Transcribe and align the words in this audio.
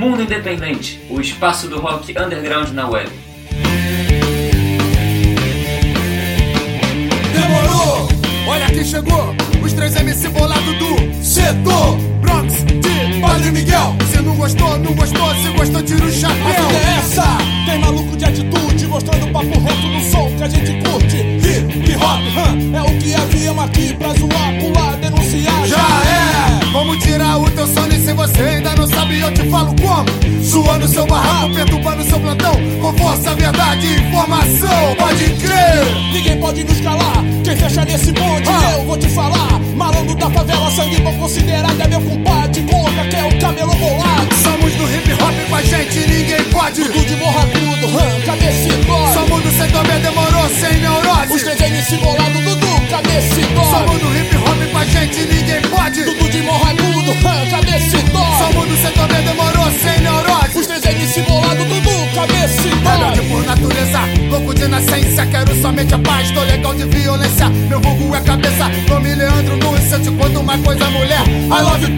Mundo 0.00 0.22
Independente, 0.22 0.98
o 1.10 1.20
espaço 1.20 1.68
do 1.68 1.78
rock 1.78 2.18
underground 2.18 2.70
na 2.70 2.88
web. 2.88 3.10
Demorou! 7.34 8.08
Olha 8.48 8.64
quem 8.68 8.82
chegou! 8.82 9.36
Os 9.62 9.74
três 9.74 9.94
MC 9.94 10.30
bolado 10.30 10.72
do 10.78 11.22
setor 11.22 11.98
Bronx 12.20 12.52
de 12.64 13.20
Padre 13.20 13.50
Miguel. 13.52 13.96
Se 14.10 14.20
não 14.22 14.34
gostou, 14.36 14.78
não 14.78 14.92
gostou, 14.94 15.34
se 15.36 15.48
gostou, 15.56 15.82
tira 15.82 16.04
o 16.04 16.12
chapéu. 16.12 16.46
A 16.46 16.68
vida 16.68 16.78
é 16.78 16.98
essa! 16.98 17.24
Tem 17.66 17.78
maluco 17.78 18.16
de 18.16 18.24
atitude, 18.24 18.86
mostrando 18.86 19.32
papo 19.32 19.60
reto 19.60 19.86
no 19.86 20.00
som 20.10 20.30
que 20.36 20.42
a 20.44 20.48
gente 20.48 20.72
curte. 20.88 21.16
Hip 21.16 21.96
hop, 21.96 22.20
hum, 22.36 22.76
é 22.76 22.82
o 22.82 22.98
que 22.98 23.14
havíamos 23.14 23.64
aqui 23.64 23.94
pra 23.94 24.08
zoar, 24.14 24.54
pular, 24.60 24.96
denunciar. 24.96 25.66
Já 25.66 25.76
é! 25.76 26.70
Vamos 26.72 26.98
tirar 27.02 27.38
o 27.38 27.50
teu 27.50 27.66
sono 27.66 27.92
e 27.92 27.98
se 27.98 28.12
você 28.12 28.42
ainda 28.42 28.74
não 28.76 28.86
sabe, 28.86 29.20
eu 29.20 29.32
te 29.34 29.42
falo 29.50 29.74
como. 29.80 30.44
Suando 30.44 30.88
seu 30.88 31.06
barraco, 31.06 31.54
perturbando 31.54 32.02
seu 32.04 32.18
plantão. 32.20 32.54
Com 32.80 32.92
força, 32.96 33.34
verdade 33.34 33.86
e 33.86 34.00
informação, 34.08 34.96
pode 34.98 35.24
crer! 35.34 36.12
Ninguém 36.12 36.40
pode 36.40 36.64
nos 36.64 36.80
calar, 36.80 37.24
quem 37.44 37.56
fecha 37.56 37.84
nesse 37.84 38.12
bonde, 38.12 38.48
Ah. 38.48 38.72
eu 38.78 38.84
vou 38.86 38.96
te 38.96 39.08
falar. 39.08 39.60
Malandro 39.80 40.14
da 40.14 40.28
favela, 40.28 40.70
sangue 40.70 41.00
bom 41.00 41.16
considerado, 41.16 41.80
é 41.80 41.88
meu 41.88 42.02
compadre. 42.02 42.62
Conta 42.64 43.02
que 43.08 43.16
é 43.16 43.24
o 43.24 43.40
camelo 43.40 43.74
bolado. 43.76 44.34
Somos 44.34 44.74
do 44.74 44.84
hip 44.84 45.10
hop 45.14 45.48
com 45.48 45.56
a 45.56 45.62
gente, 45.62 46.00
ninguém 46.00 46.44
pode. 46.52 46.84
Tudo 46.84 47.06
de 47.06 47.16
morracudo, 47.16 47.86
hum, 47.86 48.20
cabeça 48.26 48.68
e 48.68 48.84
dói. 48.84 49.14
Somos 49.14 49.42
do 49.42 49.50
sem 49.50 49.70
também 49.70 50.00
demorou, 50.00 50.48
sem 50.50 50.80
neurose. 50.80 51.32
Os 51.32 51.42
três 51.42 51.60
MC 51.62 51.96
bolado, 51.96 52.40
Dudu, 52.42 52.86
cabeça 52.90 53.40
e 53.40 53.44
dói. 53.54 53.64
Somos 53.64 53.98
do 54.00 54.18
hip 54.18 54.36
hop 54.36 54.70
com 54.70 54.78
a 54.78 54.84
gente, 54.84 55.20
ninguém 55.22 55.62
pode. 55.62 56.04
Tudo 56.04 56.28
de 56.28 56.42
morracudo, 56.42 57.10
hum, 57.12 57.50
cabeça 57.50 57.96
e 57.96 58.02
dói. 58.02 58.38
Somos 58.38 58.68
do 58.68 58.76
sem 58.76 58.92
também 58.92 59.22
demorou, 59.24 59.70
sem 59.80 60.00
neurose. 60.02 60.58
Os 60.58 60.66
três 60.66 60.84
MC 60.84 61.22
bolado, 61.22 61.64
Dudu, 61.64 61.99
Rebelde 62.12 63.20
por 63.28 63.44
natureza, 63.44 64.00
louco 64.30 64.52
de 64.52 64.66
nascença 64.66 65.24
Quero 65.26 65.62
somente 65.62 65.94
a 65.94 65.98
paz, 66.00 66.28
tô 66.32 66.40
legal 66.42 66.74
de 66.74 66.84
violência. 66.84 67.48
Meu 67.68 67.80
vulgo 67.80 68.16
é 68.16 68.20
cabeça, 68.20 68.68
nome 68.88 69.14
Leandro 69.14 69.56
Nunes 69.58 69.84
Se 69.84 69.92
eu 69.94 70.02
te 70.02 70.10
conto 70.10 70.40
uma 70.40 70.58
coisa, 70.58 70.90
mulher 70.90 71.22
I 71.28 71.62
love 71.62 71.84
you, 71.84 71.90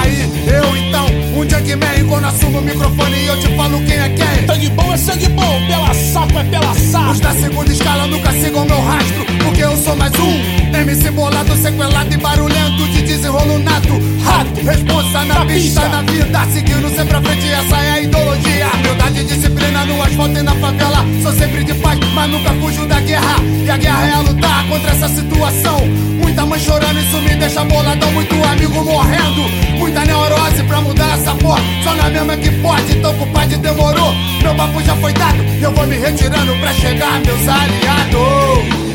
Aí, 0.00 0.30
eu 0.46 0.76
então, 0.76 1.06
um 1.34 1.48
Junkman 1.48 2.06
Quando 2.08 2.26
assumo 2.26 2.58
o 2.58 2.62
microfone 2.62 3.16
e 3.16 3.26
eu 3.26 3.40
te 3.40 3.56
falo 3.56 3.82
quem 3.84 3.96
é 3.96 4.08
quem. 4.10 4.46
Sangue 4.46 4.70
bom 4.70 4.92
é 4.92 4.96
sangue 4.96 5.28
bom, 5.30 5.66
pela 5.66 5.94
saco 5.94 6.38
é 6.38 6.44
pela 6.44 6.70
Os 6.70 6.78
saco. 6.78 7.20
da 7.20 7.32
segunda 7.32 7.72
escala 7.72 8.06
nunca 8.06 8.32
sigam 8.32 8.64
meu 8.64 8.80
rastro 8.80 9.26
Porque 9.44 9.64
eu 9.64 9.76
sou 9.76 9.96
mais 9.96 10.12
um. 10.20 10.78
MC 10.78 11.10
bolado, 11.10 11.56
sequelado 11.56 12.14
e 12.14 12.16
barulhento 12.16 12.88
De 12.92 13.02
desenrolo 13.02 13.58
nato, 13.58 14.00
rato 14.24 14.60
Responsa 14.64 14.87
na 15.28 15.44
pista, 15.44 15.80
pista. 15.80 15.88
na 15.88 16.02
vida 16.02 16.46
Seguindo 16.52 16.88
sempre 16.94 17.16
à 17.16 17.22
frente, 17.22 17.48
essa 17.48 17.76
é 17.76 17.90
a 17.90 18.00
ideologia. 18.00 18.66
Humildade 18.74 19.20
e 19.20 19.24
disciplina 19.24 19.84
no 19.84 20.02
asfalto 20.02 20.38
e 20.38 20.42
na 20.42 20.54
favela. 20.54 21.04
Sou 21.22 21.32
sempre 21.32 21.64
de 21.64 21.74
paz, 21.74 21.98
mas 22.14 22.30
nunca 22.30 22.50
fujo 22.54 22.86
da 22.86 23.00
guerra. 23.00 23.36
E 23.64 23.70
a 23.70 23.76
guerra 23.76 24.06
é 24.06 24.16
lutar 24.16 24.66
contra 24.68 24.90
essa 24.90 25.08
situação. 25.08 25.80
Muita 26.20 26.46
mãe 26.46 26.58
chorando, 26.58 26.98
isso 26.98 27.20
me 27.20 27.34
deixa 27.36 27.64
boladão. 27.64 28.10
Muito 28.12 28.34
amigo 28.44 28.84
morrendo. 28.84 29.42
Muita 29.78 30.04
neurose 30.04 30.62
pra 30.64 30.80
mudar 30.80 31.14
essa 31.14 31.34
porra. 31.34 31.60
Só 31.84 31.94
na 31.94 32.08
mesma 32.08 32.36
que 32.36 32.50
pode, 32.62 32.96
então 32.96 33.14
compadre 33.14 33.56
demorou. 33.56 34.14
Meu 34.42 34.54
papo 34.54 34.82
já 34.82 34.96
foi 34.96 35.12
dado 35.12 35.48
eu 35.60 35.72
vou 35.72 35.86
me 35.86 35.96
retirando 35.96 36.56
pra 36.56 36.72
chegar 36.72 37.20
meus 37.20 37.48
aliados 37.48 38.87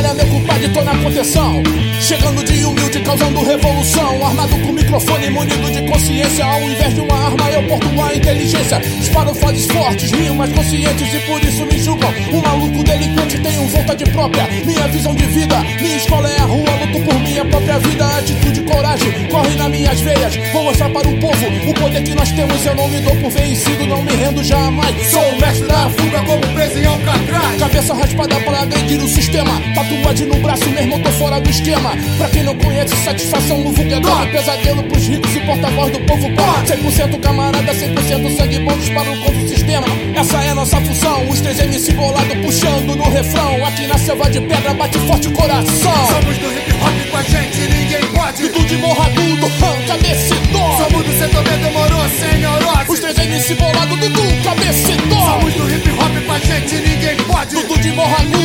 Tô 0.00 0.09
meu 0.20 0.26
compadre, 0.28 0.68
tô 0.68 0.82
na 0.82 0.94
proteção. 0.94 1.62
Chegando 2.00 2.44
de 2.44 2.64
humilde, 2.64 3.00
causando 3.00 3.42
revolução. 3.42 4.24
Armado 4.24 4.58
com 4.58 4.72
microfone, 4.72 5.30
munido 5.30 5.70
de 5.70 5.82
consciência. 5.82 6.44
Ao 6.44 6.62
invés 6.62 6.94
de 6.94 7.00
uma 7.00 7.14
arma, 7.14 7.50
eu 7.50 7.62
porto 7.68 8.00
a 8.00 8.14
inteligência. 8.14 8.80
Disparo 8.80 9.34
frases 9.34 9.66
fortes, 9.66 10.10
rimas 10.10 10.52
conscientes 10.52 11.14
e 11.14 11.18
por 11.20 11.42
isso 11.42 11.64
me 11.66 11.78
julgam. 11.78 12.10
Um 12.32 12.40
maluco 12.40 12.84
delinquente 12.84 13.40
um 13.60 13.66
vontade 13.66 14.04
própria. 14.10 14.46
Minha 14.64 14.88
visão 14.88 15.14
de 15.14 15.26
vida, 15.26 15.58
minha 15.80 15.96
escola 15.96 16.28
é 16.28 16.40
a 16.40 16.44
rua. 16.44 16.70
Luto 16.80 17.04
por 17.04 17.14
minha 17.20 17.44
própria 17.44 17.78
vida. 17.78 18.06
Atitude, 18.18 18.60
coragem, 18.62 19.28
corre 19.28 19.54
nas 19.56 19.68
minhas 19.68 20.00
veias. 20.00 20.36
Vou 20.52 20.64
mostrar 20.64 20.90
para 20.90 21.08
o 21.08 21.18
povo 21.18 21.46
o 21.68 21.74
poder 21.74 22.02
que 22.02 22.14
nós 22.14 22.30
temos. 22.32 22.64
Eu 22.64 22.74
não 22.74 22.88
me 22.88 23.00
dou 23.00 23.16
por 23.16 23.30
vencido, 23.30 23.86
não 23.86 24.02
me 24.02 24.12
rendo 24.12 24.42
jamais. 24.42 25.10
Sou 25.10 25.22
o 25.22 25.40
mestre 25.40 25.66
da 25.66 25.88
fuga 25.90 26.22
como 26.26 26.40
preso 26.54 26.78
em 26.78 26.86
Alcatraz 26.86 27.58
Cabeça 27.58 27.94
raspada 27.94 28.40
para 28.40 28.60
agredir 28.60 29.02
o 29.02 29.08
sistema. 29.08 29.50
Tatuagem 29.74 30.09
no 30.18 30.40
braço, 30.40 30.68
meu 30.68 30.82
irmão, 30.82 31.00
tô 31.00 31.10
fora 31.12 31.40
do 31.40 31.48
esquema. 31.48 31.92
Pra 32.18 32.28
quem 32.28 32.42
não 32.42 32.56
conhece, 32.56 32.96
satisfação 32.96 33.58
no 33.58 33.70
vulgo 33.70 33.92
é. 33.92 34.26
Pesadelo 34.26 34.82
pros 34.82 35.06
ricos 35.06 35.36
e 35.36 35.40
porta-voz 35.40 35.92
do 35.92 36.00
povo 36.00 36.28
pobre. 36.34 36.66
100% 36.66 37.20
camarada, 37.20 37.72
100% 37.72 38.36
sangue 38.36 38.58
bom, 38.58 38.76
disparo 38.76 39.16
contra 39.20 39.40
o 39.40 39.48
sistema. 39.48 39.86
Essa 40.16 40.36
é 40.38 40.52
nossa 40.52 40.80
função. 40.80 41.28
Os 41.28 41.40
três 41.40 41.60
MC 41.60 41.92
bolado 41.92 42.34
puxando 42.42 42.96
no 42.96 43.08
refrão. 43.08 43.64
Aqui 43.64 43.86
na 43.86 43.96
selva 43.98 44.28
de 44.28 44.40
pedra 44.40 44.74
bate 44.74 44.98
forte 44.98 45.28
o 45.28 45.32
coração. 45.32 46.06
Somos 46.08 46.38
do 46.38 46.46
hip 46.52 46.72
hop 46.72 47.10
com 47.10 47.16
a 47.16 47.22
gente, 47.22 47.60
ninguém 47.60 48.06
pode 48.12 48.48
Tudo 48.48 48.66
de 48.66 48.76
morragudo, 48.78 49.46
hum, 49.46 49.86
cabeça 49.86 50.34
e 50.34 50.46
dó. 50.48 50.76
Somos 50.76 51.06
do 51.06 51.18
setor 51.18 51.42
bem 51.44 51.58
demorou, 51.58 52.02
sem 52.18 52.40
neurose 52.40 52.90
Os 52.90 53.00
três 53.00 53.18
MC 53.18 53.54
bolado, 53.54 53.96
Dudu, 53.96 54.22
cabeça 54.42 54.92
e 54.92 54.96
dó. 55.08 55.38
Somos 55.38 55.54
do 55.54 55.70
hip 55.70 55.90
hop 55.90 56.26
com 56.26 56.32
a 56.32 56.38
gente, 56.38 56.74
ninguém 56.74 57.16
pode 57.28 57.54
Tudo 57.54 57.80
de 57.80 57.92
morragudo, 57.92 58.39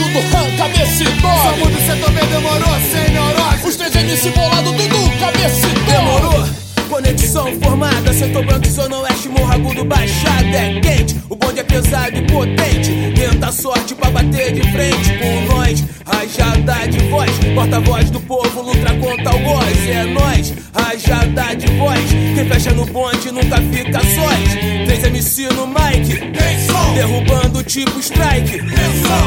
e 1.69 1.73
dó. 1.73 1.75
Somos 1.75 1.75
do 1.75 1.81
setor 1.85 2.11
bem 2.11 2.25
demorou, 2.27 2.75
sem 2.91 3.13
neurose 3.13 3.67
Os 3.67 3.75
três 3.75 3.95
MC 3.95 4.29
bolado, 4.31 4.71
Dudu, 4.71 5.19
cabeça. 5.19 5.67
Demorou? 5.85 6.45
Conexão 6.89 7.47
formada, 7.61 8.13
setor 8.13 8.45
branco, 8.45 8.67
zona 8.69 8.97
oeste, 8.99 9.27
morragudo 9.29 9.83
baixado 9.83 10.55
é 10.55 10.79
quente. 10.79 11.15
O 11.29 11.35
bonde 11.55 11.59
é 11.59 11.63
pesado 11.63 12.17
e 12.17 12.21
potente. 12.23 13.13
Tenta 13.15 13.47
a 13.47 13.51
sorte 13.51 13.95
pra 13.95 14.09
bater 14.09 14.51
de 14.51 14.71
frente 14.71 15.17
com 15.17 15.55
nós. 15.55 15.83
Rajada 16.05 16.87
de 16.87 16.99
voz, 17.09 17.31
porta-voz 17.53 18.09
do 18.11 18.19
povo, 18.21 18.61
luta 18.61 18.93
contra 18.95 19.35
o 19.35 19.39
voz. 19.43 19.89
É 19.89 20.03
nós, 20.05 20.53
rajada 20.73 21.55
de 21.55 21.67
voz. 21.77 22.01
Quem 22.35 22.45
fecha 22.47 22.71
no 22.71 22.85
bonde 22.85 23.31
nunca 23.31 23.57
fica 23.57 23.99
sós. 23.99 24.85
Três 24.85 25.03
MC 25.03 25.47
no 25.53 25.67
mic, 25.67 26.19
som, 26.67 26.93
derrubando 26.93 27.63
tipo 27.63 27.99
strike. 27.99 28.61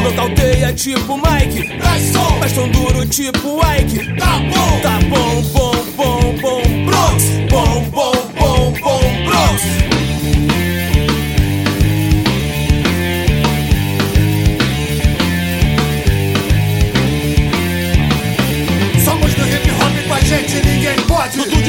Nocauteia 0.02 0.72
tipo 0.72 1.16
Mike. 1.16 1.78
Mas 2.40 2.52
tão 2.52 2.68
duro 2.68 3.06
tipo 3.06 3.60
Ike. 3.78 4.14
tá 4.14 4.38
bom 4.38 4.80
Tá 4.80 4.98
bom, 5.08 5.42
bom, 5.52 5.77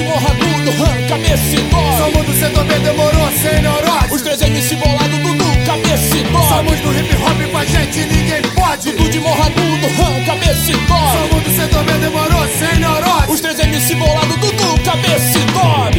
morragudo, 0.10 0.72
hum, 0.72 1.08
cabeça 1.08 1.56
e 1.56 1.62
dó. 1.70 1.98
Somos 1.98 2.26
do 2.26 2.64
bem 2.66 2.80
demorou, 2.82 3.30
sem 3.42 3.62
neurose 3.62 4.14
Os 4.14 4.22
três 4.22 4.42
MC 4.42 4.76
bolado, 4.76 5.18
Dudu, 5.18 5.66
cabeça 5.66 6.18
e 6.18 6.24
dó. 6.24 6.42
Somos 6.50 6.80
do 6.82 6.92
hip 6.92 7.16
hop 7.16 7.52
com 7.52 7.58
a 7.58 7.66
gente, 7.66 8.00
ninguém 8.06 8.42
pode 8.56 8.92
Tudo 8.92 9.10
de 9.10 9.20
morragudo, 9.20 9.88
hum, 9.88 10.26
cabeça 10.26 10.72
e 10.72 10.76
dó. 10.88 11.14
Somos 11.30 11.44
do 11.44 11.84
bem 11.84 12.00
demorou, 12.00 12.48
sem 12.58 12.80
neurose 12.80 13.32
Os 13.32 13.40
três 13.40 13.60
MC 13.60 13.96
bolado, 13.96 14.38
Dudu, 14.38 14.80
cabeça 14.84 15.38
e 15.38 15.46
dó. 15.54 15.90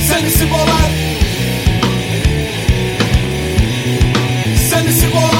Sem 0.00 0.30
se 0.30 0.46
bolar 0.46 0.90
Sem 4.56 4.92
se 4.92 5.06
bolar 5.06 5.31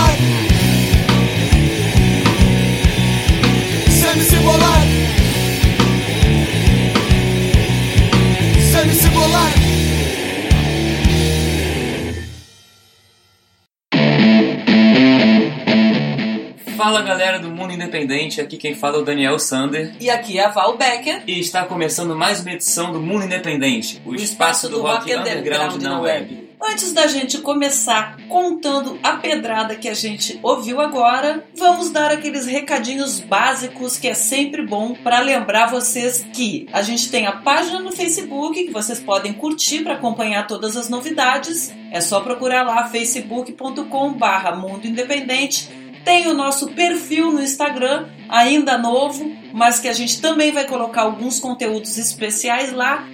Fala 16.82 17.00
galera 17.00 17.38
do 17.38 17.48
Mundo 17.48 17.72
Independente, 17.72 18.40
aqui 18.40 18.56
quem 18.56 18.74
fala 18.74 18.96
é 18.96 19.00
o 19.00 19.04
Daniel 19.04 19.38
Sander. 19.38 19.94
E 20.00 20.10
aqui 20.10 20.36
é 20.36 20.46
a 20.46 20.48
Val 20.48 20.76
Becker. 20.76 21.22
E 21.28 21.38
está 21.38 21.64
começando 21.64 22.16
mais 22.16 22.40
uma 22.40 22.50
edição 22.50 22.90
do 22.90 22.98
Mundo 22.98 23.24
Independente, 23.24 24.02
o, 24.04 24.16
espaço 24.16 24.68
do, 24.68 24.82
rock, 24.82 25.14
underground 25.14 25.80
na 25.80 26.00
web. 26.00 26.50
Antes 26.60 26.92
da 26.92 27.06
gente 27.06 27.38
começar 27.38 28.16
contando 28.28 28.98
a 29.00 29.12
pedrada 29.12 29.76
que 29.76 29.88
a 29.88 29.94
gente 29.94 30.40
ouviu 30.42 30.80
agora, 30.80 31.44
vamos 31.56 31.90
dar 31.90 32.10
aqueles 32.10 32.46
recadinhos 32.46 33.20
básicos 33.20 33.96
que 33.96 34.08
é 34.08 34.14
sempre 34.14 34.66
bom 34.66 34.92
para 34.92 35.20
lembrar 35.20 35.66
vocês 35.66 36.26
que 36.32 36.66
a 36.72 36.82
gente 36.82 37.12
tem 37.12 37.28
a 37.28 37.32
página 37.32 37.78
no 37.78 37.92
Facebook 37.92 38.64
que 38.64 38.72
vocês 38.72 38.98
podem 38.98 39.32
curtir 39.32 39.84
para 39.84 39.94
acompanhar 39.94 40.48
todas 40.48 40.76
as 40.76 40.88
novidades. 40.88 41.72
É 41.92 42.00
só 42.00 42.18
procurar 42.20 42.64
lá 42.64 42.88
facebook.com/mundo 42.88 44.84
independente. 44.84 45.81
Tem 46.04 46.26
o 46.28 46.34
nosso 46.34 46.68
perfil 46.68 47.32
no 47.32 47.42
Instagram, 47.42 48.06
ainda 48.28 48.78
novo, 48.78 49.30
mas 49.52 49.78
que 49.78 49.88
a 49.88 49.92
gente 49.92 50.20
também 50.20 50.50
vai 50.50 50.66
colocar 50.66 51.02
alguns 51.02 51.38
conteúdos 51.38 51.98
especiais 51.98 52.72
lá, 52.72 53.06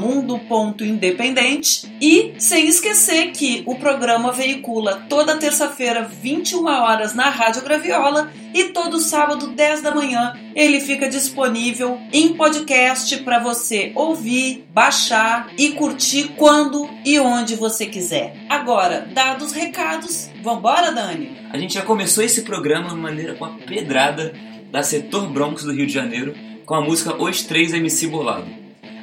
mundo.independente. 0.00 1.86
E 2.00 2.34
sem 2.38 2.66
esquecer 2.68 3.32
que 3.32 3.62
o 3.66 3.74
programa 3.74 4.32
veicula 4.32 5.04
toda 5.08 5.36
terça-feira, 5.36 6.04
21 6.04 6.64
horas, 6.64 7.14
na 7.14 7.28
Rádio 7.28 7.62
Graviola 7.62 8.32
e 8.54 8.64
todo 8.64 8.98
sábado, 9.00 9.48
10 9.48 9.82
da 9.82 9.94
manhã, 9.94 10.34
ele 10.54 10.80
fica 10.80 11.08
disponível 11.08 12.00
em 12.12 12.34
podcast 12.34 13.18
para 13.18 13.38
você 13.38 13.92
ouvir, 13.94 14.66
baixar 14.72 15.50
e 15.58 15.70
curtir 15.72 16.34
quando 16.36 16.88
e 17.04 17.18
onde 17.20 17.54
você 17.54 17.84
quiser. 17.86 18.34
Agora, 18.48 19.06
dados 19.12 19.48
os 19.48 19.52
recados, 19.52 20.30
vambora, 20.48 20.90
Dani? 20.90 21.36
A 21.50 21.58
gente 21.58 21.74
já 21.74 21.82
começou 21.82 22.24
esse 22.24 22.40
programa 22.40 22.88
de 22.88 22.94
maneira 22.94 23.34
com 23.34 23.44
a 23.44 23.50
pedrada 23.50 24.32
da 24.72 24.82
Setor 24.82 25.28
Bronx 25.28 25.62
do 25.62 25.72
Rio 25.72 25.86
de 25.86 25.92
Janeiro 25.92 26.34
com 26.64 26.74
a 26.74 26.80
música 26.80 27.14
Os 27.22 27.42
Três 27.42 27.74
MC 27.74 28.06
Bolado. 28.06 28.46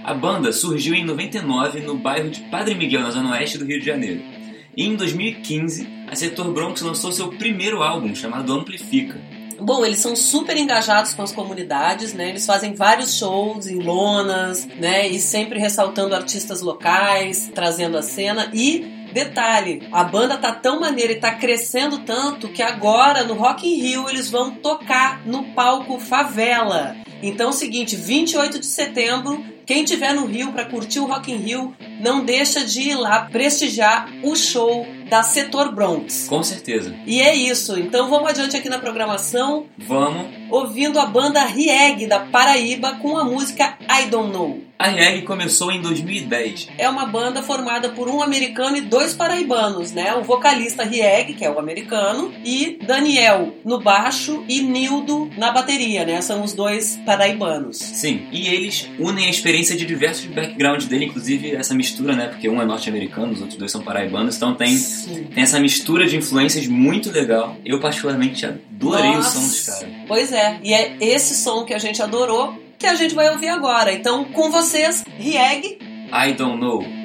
A 0.04 0.12
banda 0.12 0.52
surgiu 0.52 0.96
em 0.96 1.06
99 1.06 1.82
no 1.82 1.96
bairro 1.96 2.32
de 2.32 2.42
Padre 2.42 2.74
Miguel, 2.74 3.02
na 3.02 3.12
zona 3.12 3.32
oeste 3.32 3.60
do 3.60 3.66
Rio 3.66 3.80
de 3.80 3.86
Janeiro. 3.86 4.22
E 4.76 4.86
em 4.86 4.96
2015, 4.96 5.88
a 6.08 6.16
Setor 6.16 6.52
Bronx 6.52 6.82
lançou 6.82 7.12
seu 7.12 7.28
primeiro 7.30 7.84
álbum, 7.84 8.16
chamado 8.16 8.52
Amplifica. 8.52 9.20
Bom, 9.60 9.86
eles 9.86 10.00
são 10.00 10.16
super 10.16 10.58
engajados 10.58 11.14
com 11.14 11.22
as 11.22 11.32
comunidades, 11.32 12.14
né? 12.14 12.30
Eles 12.30 12.46
fazem 12.46 12.74
vários 12.74 13.18
shows 13.18 13.68
em 13.68 13.80
lonas, 13.80 14.68
né? 14.80 15.08
E 15.08 15.20
sempre 15.20 15.60
ressaltando 15.60 16.16
artistas 16.16 16.62
locais, 16.62 17.52
trazendo 17.54 17.98
a 17.98 18.02
cena 18.02 18.50
e 18.54 19.05
Detalhe, 19.16 19.88
a 19.94 20.04
banda 20.04 20.36
tá 20.36 20.52
tão 20.52 20.82
maneira 20.82 21.14
e 21.14 21.22
tá 21.22 21.34
crescendo 21.34 22.00
tanto 22.00 22.50
que 22.50 22.62
agora 22.62 23.24
no 23.24 23.34
Rock 23.34 23.66
in 23.66 23.80
Rio 23.80 24.10
eles 24.10 24.30
vão 24.30 24.52
tocar 24.52 25.26
no 25.26 25.54
palco 25.54 25.98
Favela. 26.02 26.98
Então 27.24 27.48
é 27.48 27.54
seguinte, 27.54 27.96
28 27.96 28.60
de 28.60 28.66
setembro, 28.66 29.42
quem 29.66 29.86
tiver 29.86 30.14
no 30.14 30.26
Rio 30.26 30.52
para 30.52 30.66
curtir 30.66 31.00
o 31.00 31.06
Rock 31.06 31.32
in 31.32 31.38
Rio, 31.38 31.74
não 32.00 32.24
deixa 32.24 32.64
de 32.64 32.82
ir 32.82 32.96
lá 32.96 33.22
prestigiar 33.22 34.10
o 34.24 34.36
show 34.36 34.86
da 35.10 35.24
Setor 35.24 35.74
Bronx. 35.74 36.28
Com 36.28 36.44
certeza. 36.44 36.96
E 37.06 37.22
é 37.22 37.36
isso. 37.36 37.78
Então 37.80 38.10
vamos 38.10 38.30
adiante 38.30 38.58
aqui 38.58 38.70
na 38.70 38.80
programação. 38.80 39.68
Vamos. 39.78 40.28
Ouvindo 40.50 41.00
a 41.00 41.06
banda 41.06 41.44
Rieg 41.44 42.08
da 42.08 42.20
Paraíba 42.20 42.96
com 42.96 43.18
a 43.18 43.24
música 43.24 43.78
I 43.90 44.08
Don't 44.08 44.32
Know. 44.32 44.66
A 44.78 44.90
Rieg 44.90 45.22
começou 45.22 45.72
em 45.72 45.82
2010. 45.82 46.68
É 46.78 46.90
uma 46.90 47.06
banda 47.06 47.42
formada 47.42 47.90
por 47.90 48.10
um 48.10 48.22
americano 48.22 48.76
e 48.76 48.82
dois 48.82 49.14
paraibanos, 49.14 49.94
né? 49.94 50.14
O 50.16 50.24
vocalista 50.24 50.84
Rieg, 50.84 51.34
que 51.34 51.46
é 51.46 51.50
o 51.50 51.58
americano, 51.58 52.34
e 52.44 52.78
Daniel 52.86 53.56
no 53.64 53.80
baixo 53.80 54.44
e 54.50 54.62
Nildo 54.62 55.30
na 55.38 55.52
bateria, 55.52 56.06
né? 56.06 56.20
São 56.20 56.44
os 56.44 56.54
dois 56.54 57.00
paraibanos. 57.06 57.78
Sim, 57.78 58.28
e 58.34 58.50
eles 58.50 58.90
unem 59.00 59.28
a 59.28 59.30
experiência 59.30 59.78
de 59.78 59.86
diversos 59.86 60.26
backgrounds 60.26 60.88
dele, 60.88 61.06
inclusive 61.06 61.56
essa 61.56 61.74
mistura, 61.74 61.85
né? 62.16 62.28
Porque 62.28 62.50
um 62.50 62.62
é 62.62 62.66
norte-americano, 62.66 63.34
os 63.34 63.42
outros 63.42 63.58
dois 63.58 63.72
são 63.72 63.82
paraibanos, 63.82 64.36
então 64.36 64.54
tem, 64.54 64.78
tem 65.34 65.44
essa 65.44 65.60
mistura 65.60 66.06
de 66.06 66.18
influências 66.18 66.68
muito 66.68 67.12
legal. 67.12 67.56
Eu 67.66 67.80
particularmente 67.80 68.46
adorei 68.46 69.12
Nossa. 69.12 69.38
o 69.38 69.42
som 69.42 69.48
dos 69.48 69.62
caras. 69.62 69.90
Pois 70.08 70.32
é, 70.32 70.60
e 70.64 70.74
é 70.74 70.98
esse 71.00 71.36
som 71.36 71.64
que 71.64 71.74
a 71.74 71.80
gente 71.80 72.02
adorou 72.02 72.58
que 72.78 72.86
a 72.86 72.96
gente 72.96 73.16
vai 73.16 73.30
ouvir 73.30 73.50
agora. 73.50 73.94
Então, 73.94 74.26
com 74.26 74.52
vocês, 74.52 75.04
Rieg. 75.18 75.80
I 76.12 76.34
don't 76.34 76.60
know. 76.60 77.05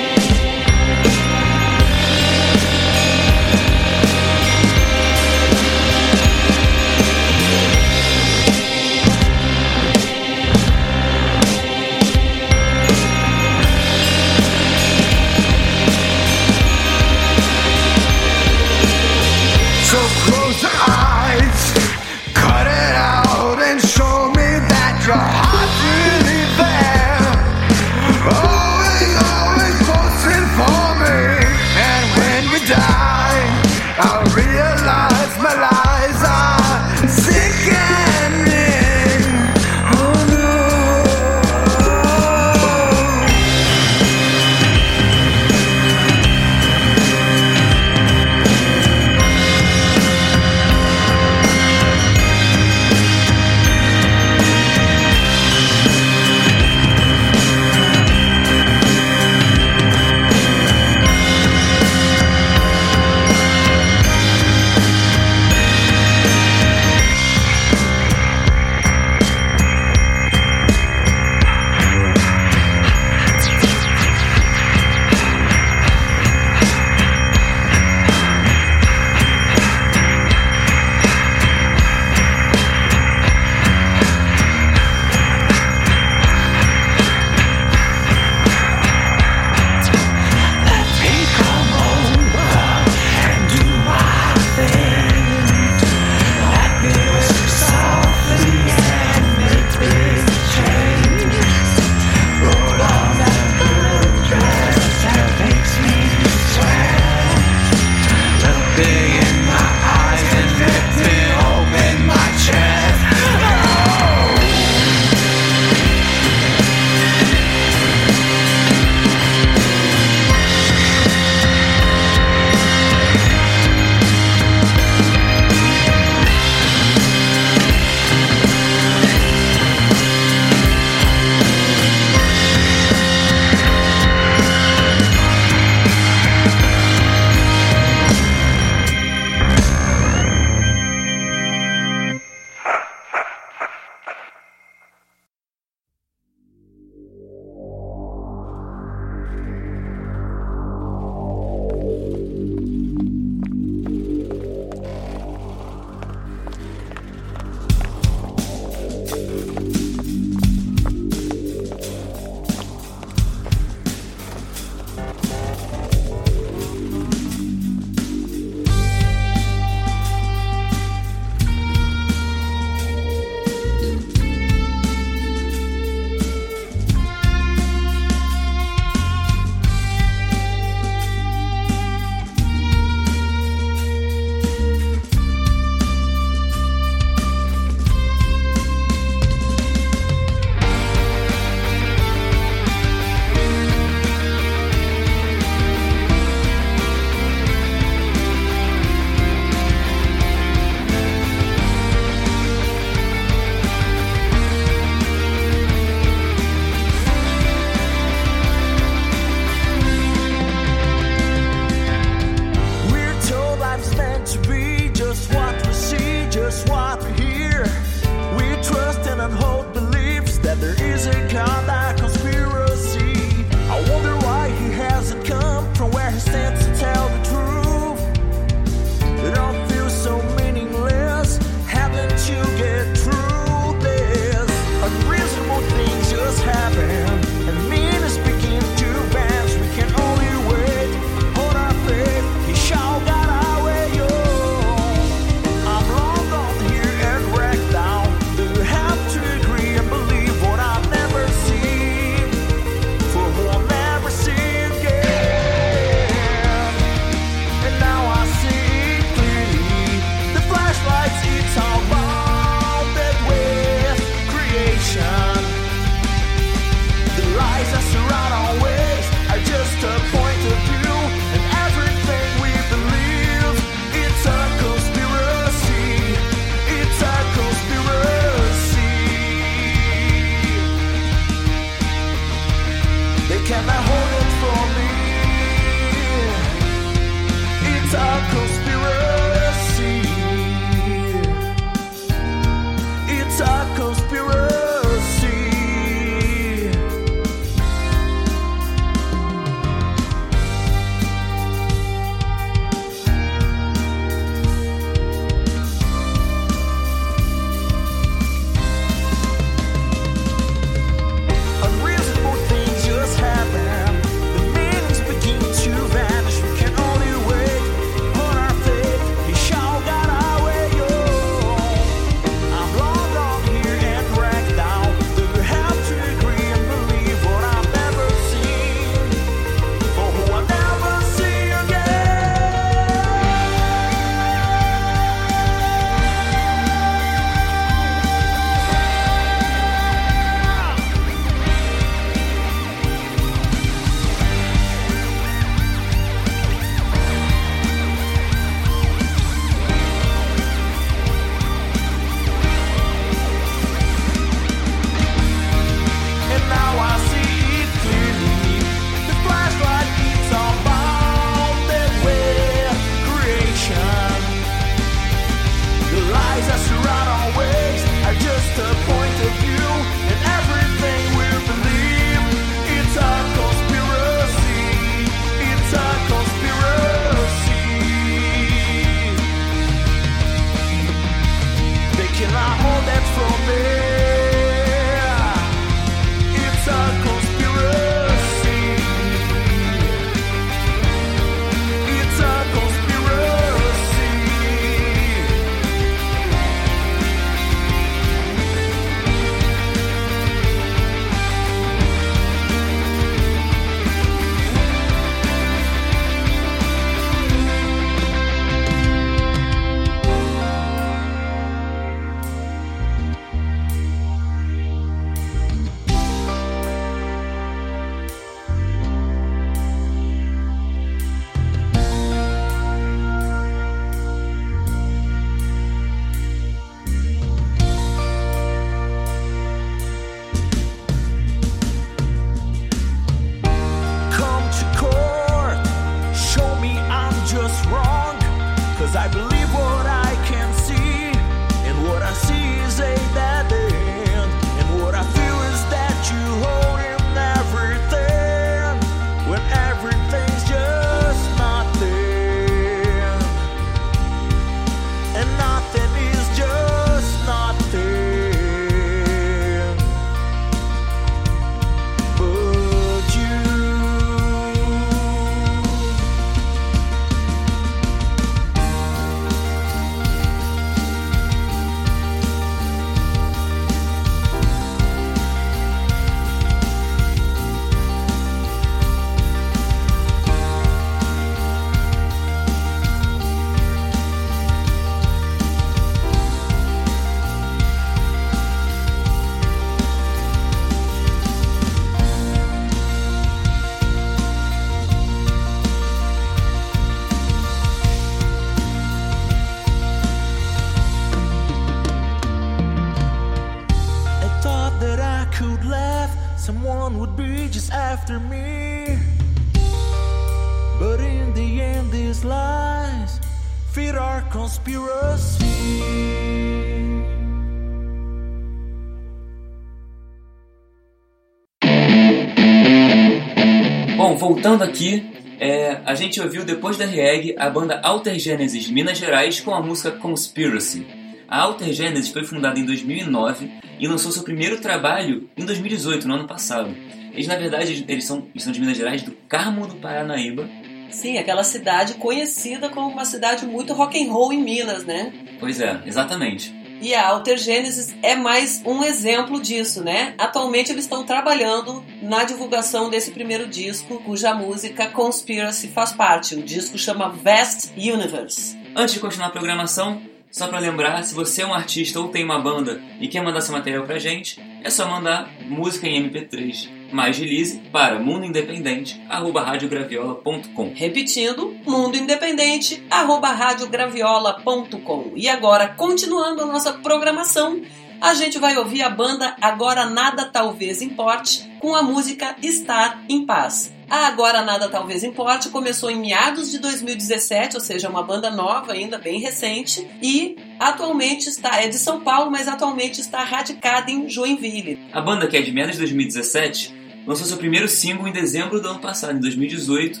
Voltando 524.44 524.62
aqui, 524.62 525.10
é, 525.40 525.80
a 525.86 525.94
gente 525.94 526.20
ouviu 526.20 526.44
depois 526.44 526.76
da 526.76 526.84
Reg 526.84 527.34
a 527.38 527.48
banda 527.48 527.80
Alter 527.82 528.18
Genesis 528.18 528.64
de 528.64 528.74
Minas 528.74 528.98
Gerais 528.98 529.40
com 529.40 529.54
a 529.54 529.62
música 529.62 529.90
Conspiracy. 529.90 530.86
A 531.26 531.40
Alter 531.40 531.72
Genesis 531.72 532.10
foi 532.10 532.24
fundada 532.24 532.60
em 532.60 532.66
2009 532.66 533.50
e 533.80 533.88
lançou 533.88 534.12
seu 534.12 534.22
primeiro 534.22 534.60
trabalho 534.60 535.30
em 535.34 535.46
2018, 535.46 536.06
no 536.06 536.16
ano 536.16 536.28
passado. 536.28 536.76
Eles, 537.14 537.26
na 537.26 537.36
verdade, 537.36 537.86
eles 537.88 538.04
são, 538.04 538.26
eles 538.34 538.42
são 538.42 538.52
de 538.52 538.60
Minas 538.60 538.76
Gerais, 538.76 539.02
do 539.02 539.12
Carmo 539.26 539.66
do 539.66 539.76
Paranaíba. 539.76 540.46
Sim, 540.90 541.16
aquela 541.16 541.42
cidade 541.42 541.94
conhecida 541.94 542.68
como 542.68 542.88
uma 542.88 543.06
cidade 543.06 543.46
muito 543.46 543.72
rock 543.72 543.98
and 543.98 544.12
roll 544.12 544.30
em 544.30 544.42
Minas, 544.42 544.84
né? 544.84 545.10
Pois 545.40 545.58
é, 545.58 545.80
exatamente. 545.86 546.54
E 546.84 546.94
a 546.94 547.08
Alter 547.08 547.38
Genesis 547.38 547.96
é 548.02 548.14
mais 548.14 548.60
um 548.62 548.84
exemplo 548.84 549.40
disso, 549.40 549.82
né? 549.82 550.12
Atualmente 550.18 550.70
eles 550.70 550.84
estão 550.84 551.02
trabalhando 551.02 551.82
na 552.02 552.24
divulgação 552.24 552.90
desse 552.90 553.10
primeiro 553.10 553.48
disco, 553.48 554.00
cuja 554.00 554.34
música 554.34 554.88
Conspiracy 554.88 555.68
faz 555.68 555.92
parte. 555.92 556.34
O 556.34 556.42
disco 556.42 556.76
chama 556.76 557.08
Vast 557.08 557.72
Universe. 557.74 558.58
Antes 558.76 558.92
de 558.92 559.00
continuar 559.00 559.28
a 559.28 559.30
programação, 559.30 560.02
só 560.30 560.46
para 560.46 560.58
lembrar, 560.58 561.02
se 561.04 561.14
você 561.14 561.40
é 561.40 561.46
um 561.46 561.54
artista 561.54 561.98
ou 561.98 562.08
tem 562.08 562.22
uma 562.22 562.38
banda 562.38 562.78
e 563.00 563.08
quer 563.08 563.22
mandar 563.22 563.40
seu 563.40 563.54
material 563.54 563.86
pra 563.86 563.98
gente, 563.98 564.38
é 564.62 564.68
só 564.68 564.86
mandar 564.86 565.32
música 565.48 565.86
em 565.86 566.10
MP3 566.10 566.83
mais 566.92 567.18
release 567.18 567.58
para 567.72 567.98
mundoindependente@radiograviola.com. 567.98 570.72
Repetindo, 570.74 571.56
Mundo 571.66 571.96
Independente, 571.96 572.84
arroba 572.90 573.28
radiograviola.com. 573.28 575.12
E 575.16 575.26
agora, 575.28 575.68
continuando 575.68 576.42
a 576.42 576.46
nossa 576.46 576.74
programação, 576.74 577.62
a 578.00 578.14
gente 578.14 578.38
vai 578.38 578.56
ouvir 578.56 578.82
a 578.82 578.90
banda 578.90 579.34
Agora 579.40 579.86
Nada 579.86 580.26
Talvez 580.26 580.80
Importe 580.82 581.50
com 581.58 581.74
a 581.74 581.82
música 581.82 582.36
Estar 582.42 583.02
em 583.08 583.26
Paz. 583.26 583.73
A 583.88 584.06
Agora 584.06 584.42
Nada 584.42 584.68
Talvez 584.68 585.04
Importe 585.04 585.50
começou 585.50 585.90
em 585.90 586.00
meados 586.00 586.50
de 586.50 586.58
2017, 586.58 587.56
ou 587.56 587.60
seja, 587.60 587.88
uma 587.88 588.02
banda 588.02 588.30
nova 588.30 588.72
ainda, 588.72 588.98
bem 588.98 589.20
recente, 589.20 589.86
e 590.02 590.36
atualmente 590.58 591.28
está, 591.28 591.60
é 591.60 591.68
de 591.68 591.78
São 591.78 592.00
Paulo, 592.00 592.30
mas 592.30 592.48
atualmente 592.48 593.00
está 593.00 593.22
radicada 593.22 593.90
em 593.90 594.08
Joinville. 594.08 594.78
A 594.92 595.00
banda, 595.00 595.26
que 595.26 595.36
é 595.36 595.42
de 595.42 595.52
meados 595.52 595.74
de 595.74 595.80
2017, 595.80 596.74
lançou 597.06 597.26
seu 597.26 597.36
primeiro 597.36 597.68
single 597.68 598.08
em 598.08 598.12
dezembro 598.12 598.60
do 598.60 598.68
ano 598.68 598.80
passado, 598.80 599.16
em 599.16 599.20
2018, 599.20 600.00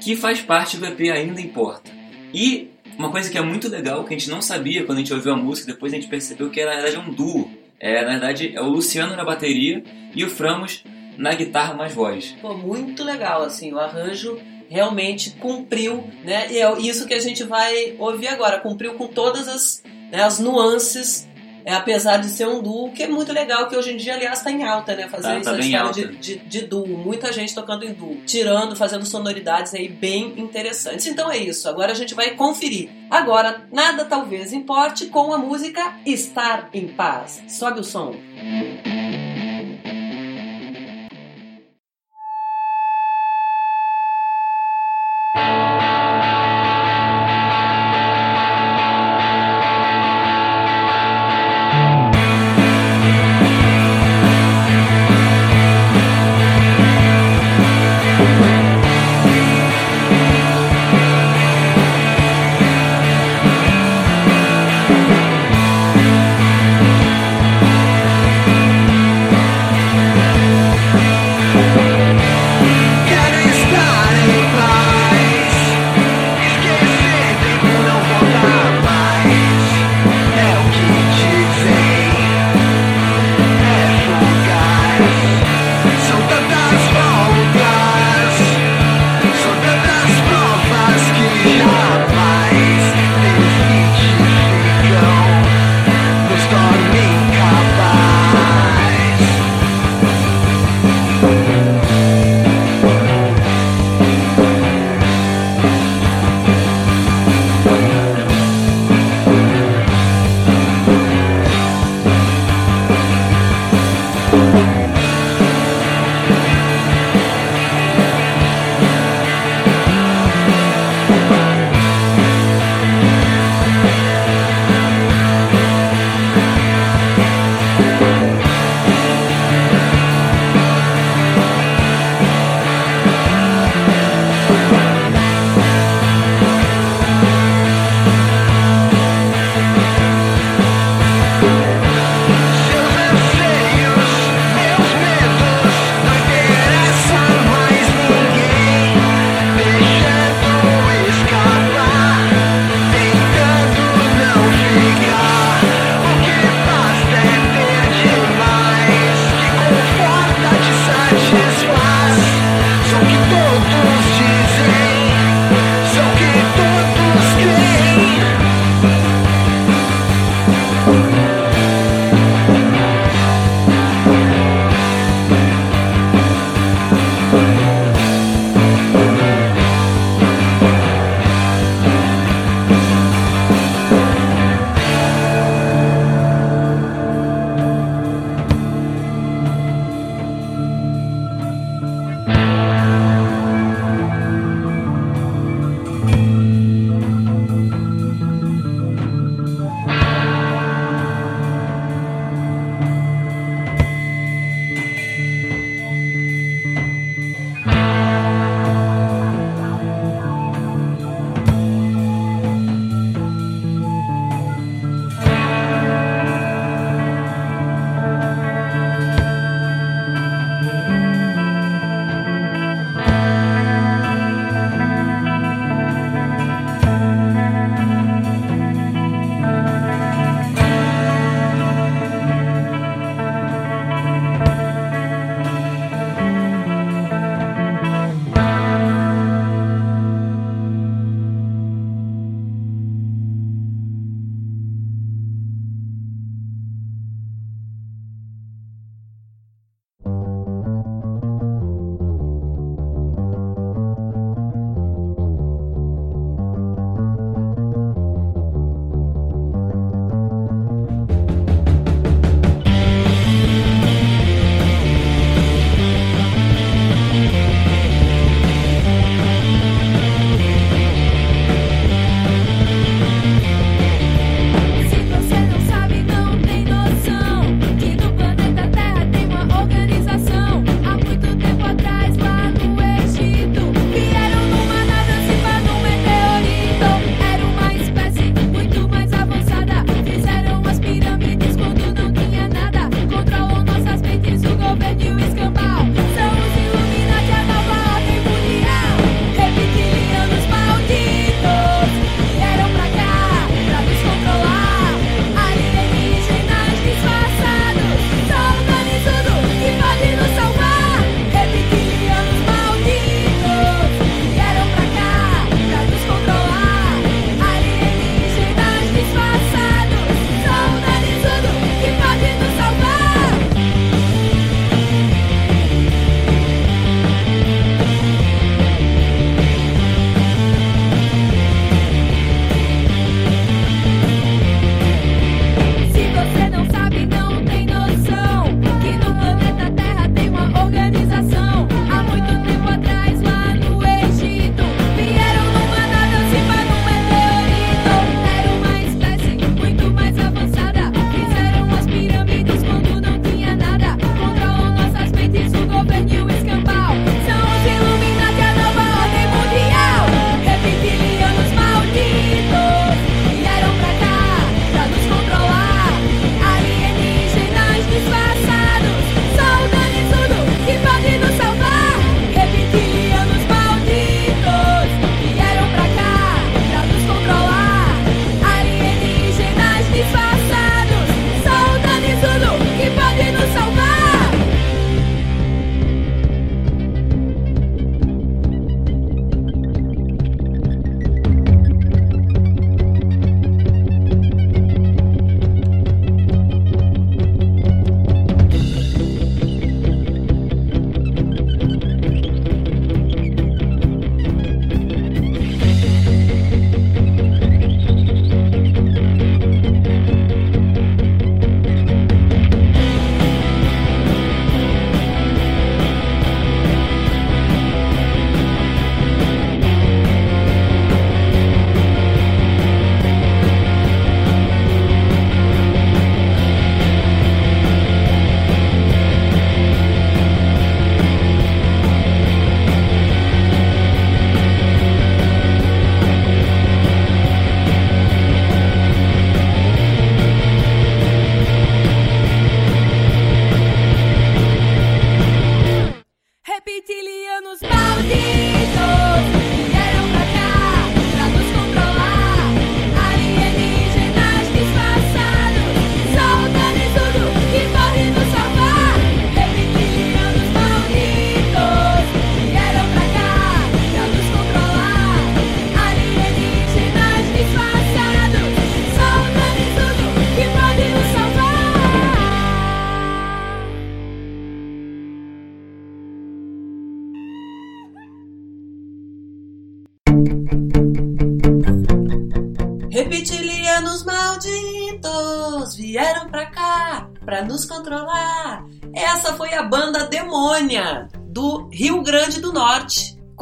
que 0.00 0.14
faz 0.14 0.40
parte 0.40 0.76
do 0.76 0.86
EP 0.86 1.00
Ainda 1.10 1.40
Importa. 1.40 1.90
E 2.34 2.70
uma 2.98 3.10
coisa 3.10 3.30
que 3.30 3.38
é 3.38 3.42
muito 3.42 3.68
legal, 3.68 4.04
que 4.04 4.14
a 4.14 4.18
gente 4.18 4.30
não 4.30 4.42
sabia 4.42 4.84
quando 4.84 4.98
a 4.98 5.00
gente 5.00 5.14
ouviu 5.14 5.32
a 5.32 5.36
música, 5.36 5.72
depois 5.72 5.92
a 5.92 5.96
gente 5.96 6.08
percebeu 6.08 6.50
que 6.50 6.64
na 6.64 6.72
verdade 6.72 6.96
é 6.96 6.98
um 6.98 7.10
duo. 7.10 7.50
É, 7.80 8.04
na 8.04 8.12
verdade, 8.12 8.52
é 8.54 8.60
o 8.60 8.68
Luciano 8.68 9.16
na 9.16 9.24
bateria 9.24 9.82
e 10.14 10.22
o 10.24 10.30
Framos 10.30 10.84
na 11.16 11.34
guitarra 11.34 11.74
mais 11.74 11.92
voz. 11.94 12.34
Pô, 12.40 12.54
muito 12.54 13.02
legal, 13.04 13.42
assim, 13.42 13.72
o 13.72 13.78
arranjo 13.78 14.38
realmente 14.68 15.32
cumpriu, 15.32 16.08
né? 16.24 16.50
E 16.50 16.58
é 16.58 16.78
isso 16.80 17.06
que 17.06 17.14
a 17.14 17.20
gente 17.20 17.44
vai 17.44 17.94
ouvir 17.98 18.28
agora, 18.28 18.58
cumpriu 18.58 18.94
com 18.94 19.06
todas 19.06 19.46
as, 19.46 19.82
né, 20.10 20.22
as 20.22 20.38
nuances, 20.38 21.28
é, 21.64 21.74
apesar 21.74 22.16
de 22.16 22.26
ser 22.26 22.48
um 22.48 22.60
duo, 22.60 22.90
que 22.90 23.02
é 23.02 23.08
muito 23.08 23.32
legal, 23.32 23.68
que 23.68 23.76
hoje 23.76 23.92
em 23.92 23.96
dia, 23.96 24.14
aliás, 24.14 24.38
está 24.38 24.50
em 24.50 24.64
alta, 24.64 24.96
né? 24.96 25.08
Fazer 25.08 25.28
Tá, 25.28 25.34
essa 25.36 25.52
tá 25.52 25.58
história 25.58 25.92
de, 25.92 26.16
de, 26.16 26.36
de 26.38 26.60
duo, 26.62 26.88
muita 26.88 27.30
gente 27.32 27.54
tocando 27.54 27.84
em 27.84 27.92
duo, 27.92 28.16
tirando, 28.26 28.74
fazendo 28.74 29.04
sonoridades 29.06 29.74
aí 29.74 29.88
bem 29.88 30.40
interessantes. 30.40 31.06
Então 31.06 31.30
é 31.30 31.36
isso, 31.36 31.68
agora 31.68 31.92
a 31.92 31.94
gente 31.94 32.14
vai 32.14 32.30
conferir. 32.30 32.88
Agora, 33.10 33.64
nada 33.70 34.04
talvez 34.04 34.52
importe 34.52 35.06
com 35.06 35.32
a 35.32 35.38
música 35.38 35.94
Estar 36.04 36.70
em 36.72 36.88
Paz. 36.88 37.42
Sobe 37.46 37.80
o 37.80 37.84
som. 37.84 38.14
Estar 38.34 39.01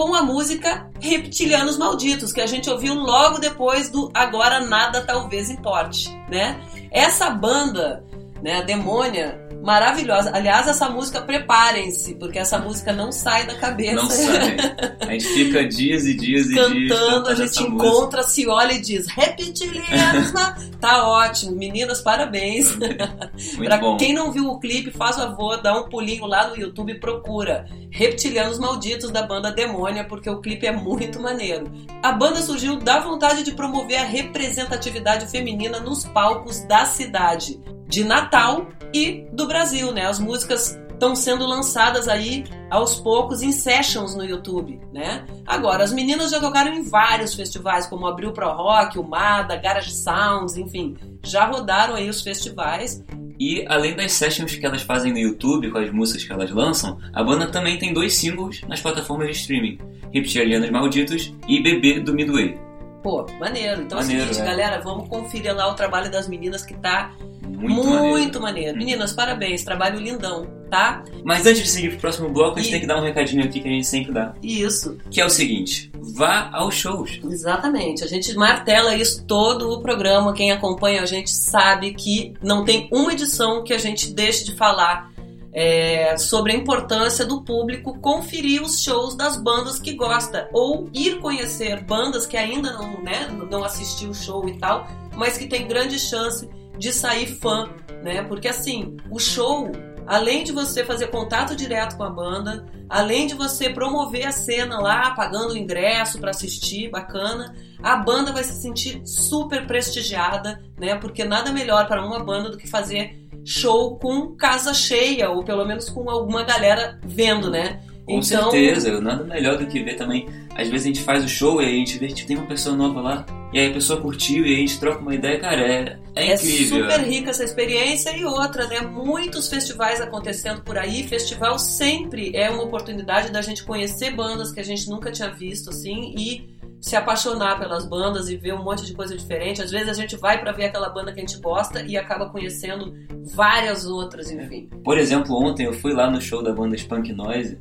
com 0.00 0.14
a 0.14 0.22
música 0.22 0.88
Reptilianos 0.98 1.76
Malditos, 1.76 2.32
que 2.32 2.40
a 2.40 2.46
gente 2.46 2.70
ouviu 2.70 2.94
logo 2.94 3.38
depois 3.38 3.90
do 3.90 4.10
Agora 4.14 4.58
Nada 4.58 5.02
Talvez 5.02 5.50
Importe, 5.50 6.08
né? 6.26 6.58
Essa 6.90 7.28
banda, 7.28 8.02
né, 8.42 8.60
a 8.60 8.62
Demônia, 8.62 9.38
maravilhosa. 9.62 10.30
Aliás, 10.34 10.66
essa 10.68 10.88
música, 10.88 11.20
preparem-se, 11.20 12.14
porque 12.14 12.38
essa 12.38 12.58
música 12.58 12.92
não 12.92 13.12
sai 13.12 13.46
da 13.46 13.56
cabeça. 13.56 13.94
Não 13.94 14.10
sai. 14.10 14.56
A 15.00 15.12
gente 15.12 15.28
fica 15.28 15.66
dias 15.66 16.06
e 16.06 16.14
dias 16.14 16.46
e 16.46 16.54
cantando, 16.54 16.74
dias 16.74 16.98
cantando 16.98 17.28
a 17.28 17.34
gente 17.34 17.62
encontra, 17.62 18.22
se 18.22 18.48
olha 18.48 18.72
e 18.72 18.80
diz 18.80 19.06
Reptilianos, 19.06 20.32
ma-" 20.32 20.56
tá 20.80 21.06
ótimo. 21.08 21.56
Meninas, 21.56 22.00
parabéns. 22.00 22.70
música. 22.76 23.30
Pra 23.64 23.78
bom. 23.78 23.96
quem 23.96 24.14
não 24.14 24.32
viu 24.32 24.48
o 24.48 24.58
clipe, 24.58 24.90
faz 24.90 25.16
favor, 25.16 25.60
dá 25.62 25.78
um 25.78 25.88
pulinho 25.88 26.26
lá 26.26 26.48
no 26.48 26.56
YouTube 26.56 26.92
e 26.92 27.00
procura 27.00 27.66
Reptilianos 27.90 28.58
Malditos 28.58 29.10
da 29.10 29.22
banda 29.22 29.50
Demônia, 29.50 30.04
porque 30.04 30.28
o 30.28 30.40
clipe 30.40 30.66
é 30.66 30.72
muito 30.72 31.20
maneiro. 31.20 31.70
A 32.02 32.12
banda 32.12 32.40
surgiu 32.40 32.76
da 32.76 33.00
vontade 33.00 33.42
de 33.42 33.52
promover 33.52 33.98
a 33.98 34.04
representatividade 34.04 35.26
feminina 35.26 35.80
nos 35.80 36.04
palcos 36.06 36.60
da 36.60 36.84
cidade 36.84 37.60
de 37.90 38.04
Natal 38.04 38.68
e 38.94 39.26
do 39.32 39.46
Brasil, 39.46 39.92
né? 39.92 40.06
As 40.06 40.18
músicas 40.18 40.80
estão 40.90 41.16
sendo 41.16 41.46
lançadas 41.46 42.06
aí 42.08 42.44
aos 42.70 43.00
poucos 43.00 43.42
em 43.42 43.50
sessions 43.50 44.14
no 44.14 44.24
YouTube, 44.24 44.78
né? 44.92 45.24
Agora, 45.46 45.82
as 45.82 45.92
meninas 45.92 46.30
já 46.30 46.38
tocaram 46.38 46.72
em 46.72 46.82
vários 46.82 47.34
festivais, 47.34 47.86
como 47.86 48.06
Abril 48.06 48.32
Pro 48.32 48.50
Rock, 48.50 48.98
o 48.98 49.02
Mada, 49.02 49.56
Garage 49.56 49.92
Sounds, 49.92 50.56
enfim, 50.56 50.96
já 51.24 51.46
rodaram 51.46 51.94
aí 51.94 52.08
os 52.08 52.20
festivais. 52.20 53.02
E 53.38 53.64
além 53.66 53.96
das 53.96 54.12
sessions 54.12 54.54
que 54.54 54.64
elas 54.64 54.82
fazem 54.82 55.12
no 55.12 55.18
YouTube 55.18 55.70
com 55.70 55.78
as 55.78 55.90
músicas 55.90 56.24
que 56.24 56.32
elas 56.32 56.50
lançam, 56.50 56.98
a 57.14 57.24
banda 57.24 57.46
também 57.46 57.78
tem 57.78 57.94
dois 57.94 58.14
singles 58.14 58.60
nas 58.68 58.80
plataformas 58.80 59.28
de 59.28 59.32
streaming: 59.32 59.78
Reptilianos 60.12 60.70
Malditos 60.70 61.32
e 61.48 61.62
Bebê 61.62 62.00
do 62.00 62.12
Midway. 62.12 62.69
Pô, 63.02 63.26
maneiro. 63.38 63.82
Então 63.82 63.98
Maneiro, 63.98 64.22
é 64.22 64.24
o 64.24 64.28
seguinte, 64.34 64.42
é. 64.42 64.50
galera, 64.50 64.80
vamos 64.80 65.08
conferir 65.08 65.54
lá 65.54 65.68
o 65.70 65.74
trabalho 65.74 66.10
das 66.10 66.28
meninas 66.28 66.64
que 66.64 66.74
tá 66.74 67.12
Muito, 67.42 67.74
muito, 67.74 68.40
maneiro. 68.40 68.40
maneiro. 68.40 68.78
Meninas, 68.78 69.12
parabéns, 69.12 69.64
trabalho 69.64 69.98
lindão, 69.98 70.46
tá? 70.70 71.02
Mas 71.24 71.44
antes 71.46 71.62
de 71.62 71.68
seguir 71.68 71.90
pro 71.90 72.00
próximo 72.00 72.28
bloco, 72.30 72.58
a 72.58 72.62
gente 72.62 72.68
E- 72.68 72.72
tem 72.72 72.80
que 72.80 72.86
dar 72.86 72.98
um 72.98 73.02
recadinho 73.02 73.42
aqui 73.44 73.60
que 73.60 73.68
a 73.68 73.70
gente 73.70 73.86
sempre 73.86 74.12
dá. 74.12 74.34
Isso, 74.42 74.98
Que 75.10 75.20
é 75.20 75.24
o 75.24 75.30
seguinte: 75.30 75.90
vá 76.14 76.50
aos 76.52 76.74
shows. 76.74 77.20
exatamente. 77.24 78.04
A 78.04 78.06
gente 78.06 78.34
martela 78.34 78.94
isso 78.94 79.24
todo 79.26 79.70
o 79.70 79.80
programa. 79.80 80.32
Quem 80.32 80.52
acompanha 80.52 81.02
a 81.02 81.06
gente 81.06 81.30
sabe 81.30 81.92
que 81.94 82.34
não 82.42 82.64
tem 82.64 82.88
uma 82.92 83.12
edição 83.12 83.64
que 83.64 83.72
a 83.72 83.78
gente 83.78 84.12
deixe 84.12 84.44
de 84.44 84.54
falar 84.54 85.09
é, 85.52 86.16
sobre 86.16 86.52
a 86.52 86.56
importância 86.56 87.24
do 87.24 87.42
público 87.42 87.98
conferir 88.00 88.62
os 88.62 88.82
shows 88.82 89.16
das 89.16 89.36
bandas 89.36 89.80
que 89.80 89.94
gosta 89.94 90.48
ou 90.52 90.88
ir 90.92 91.18
conhecer 91.18 91.82
bandas 91.84 92.26
que 92.26 92.36
ainda 92.36 92.72
não, 92.72 93.02
né, 93.02 93.28
não 93.50 93.64
assistiu 93.64 94.10
o 94.10 94.14
show 94.14 94.48
e 94.48 94.58
tal, 94.58 94.86
mas 95.16 95.36
que 95.36 95.46
tem 95.46 95.66
grande 95.66 95.98
chance 95.98 96.48
de 96.78 96.92
sair 96.92 97.26
fã, 97.26 97.68
né? 98.02 98.22
Porque 98.22 98.48
assim, 98.48 98.96
o 99.10 99.18
show, 99.18 99.70
além 100.06 100.44
de 100.44 100.52
você 100.52 100.82
fazer 100.84 101.08
contato 101.08 101.54
direto 101.54 101.96
com 101.96 102.04
a 102.04 102.10
banda, 102.10 102.64
além 102.88 103.26
de 103.26 103.34
você 103.34 103.68
promover 103.68 104.26
a 104.26 104.32
cena 104.32 104.78
lá, 104.80 105.10
pagando 105.10 105.52
o 105.52 105.56
ingresso 105.58 106.18
para 106.18 106.30
assistir, 106.30 106.90
bacana, 106.90 107.54
a 107.82 107.96
banda 107.96 108.32
vai 108.32 108.44
se 108.44 108.54
sentir 108.54 109.02
super 109.04 109.66
prestigiada, 109.66 110.62
né? 110.78 110.94
Porque 110.94 111.22
nada 111.22 111.52
melhor 111.52 111.86
para 111.86 112.04
uma 112.04 112.24
banda 112.24 112.48
do 112.48 112.56
que 112.56 112.66
fazer 112.66 113.19
show 113.44 113.96
com 113.98 114.34
casa 114.36 114.72
cheia, 114.74 115.30
ou 115.30 115.42
pelo 115.44 115.64
menos 115.64 115.88
com 115.88 116.08
alguma 116.08 116.42
galera 116.42 116.98
vendo, 117.04 117.50
né? 117.50 117.80
Com 118.04 118.22
certeza, 118.22 119.00
nada 119.00 119.22
melhor 119.22 119.56
do 119.56 119.66
que 119.66 119.82
ver 119.82 119.94
também. 119.94 120.26
Às 120.56 120.68
vezes 120.68 120.84
a 120.86 120.88
gente 120.88 121.02
faz 121.02 121.24
o 121.24 121.28
show 121.28 121.62
e 121.62 121.66
a 121.66 121.70
gente 121.70 121.96
vê 121.96 122.08
que 122.08 122.26
tem 122.26 122.36
uma 122.36 122.46
pessoa 122.46 122.74
nova 122.76 123.00
lá, 123.00 123.26
e 123.52 123.58
aí 123.58 123.70
a 123.70 123.72
pessoa 123.72 124.00
curtiu 124.00 124.44
e 124.44 124.48
aí 124.48 124.54
a 124.56 124.58
gente 124.58 124.80
troca 124.80 125.00
uma 125.00 125.14
ideia, 125.14 125.38
cara, 125.38 125.60
é, 125.60 125.98
é 126.16 126.30
É 126.30 126.34
incrível. 126.34 126.82
super 126.82 127.00
rica 127.00 127.30
essa 127.30 127.44
experiência 127.44 128.16
e 128.16 128.24
outra, 128.24 128.66
né? 128.66 128.80
Muitos 128.80 129.48
festivais 129.48 130.00
acontecendo 130.00 130.60
por 130.62 130.76
aí. 130.76 131.06
Festival 131.06 131.58
sempre 131.58 132.32
é 132.36 132.50
uma 132.50 132.64
oportunidade 132.64 133.30
da 133.30 133.40
gente 133.42 133.62
conhecer 133.64 134.10
bandas 134.14 134.50
que 134.52 134.58
a 134.60 134.64
gente 134.64 134.88
nunca 134.90 135.10
tinha 135.12 135.30
visto, 135.30 135.70
assim, 135.70 136.12
e 136.16 136.48
se 136.80 136.96
apaixonar 136.96 137.58
pelas 137.58 137.86
bandas 137.86 138.28
e 138.28 138.36
ver 138.36 138.54
um 138.54 138.62
monte 138.62 138.86
de 138.86 138.94
coisa 138.94 139.16
diferente. 139.16 139.60
Às 139.62 139.70
vezes 139.70 139.88
a 139.88 139.92
gente 139.92 140.16
vai 140.16 140.40
pra 140.40 140.50
ver 140.52 140.64
aquela 140.64 140.88
banda 140.88 141.12
que 141.12 141.20
a 141.20 141.26
gente 141.26 141.38
gosta 141.40 141.82
e 141.82 141.96
acaba 141.96 142.30
conhecendo 142.30 142.94
várias 143.34 143.84
outras, 143.86 144.30
enfim. 144.30 144.68
Por 144.82 144.98
exemplo, 144.98 145.36
ontem 145.36 145.66
eu 145.66 145.72
fui 145.74 145.92
lá 145.92 146.10
no 146.10 146.20
show 146.20 146.42
da 146.42 146.52
banda 146.52 146.74
Spunk 146.76 147.12
Noise, 147.12 147.58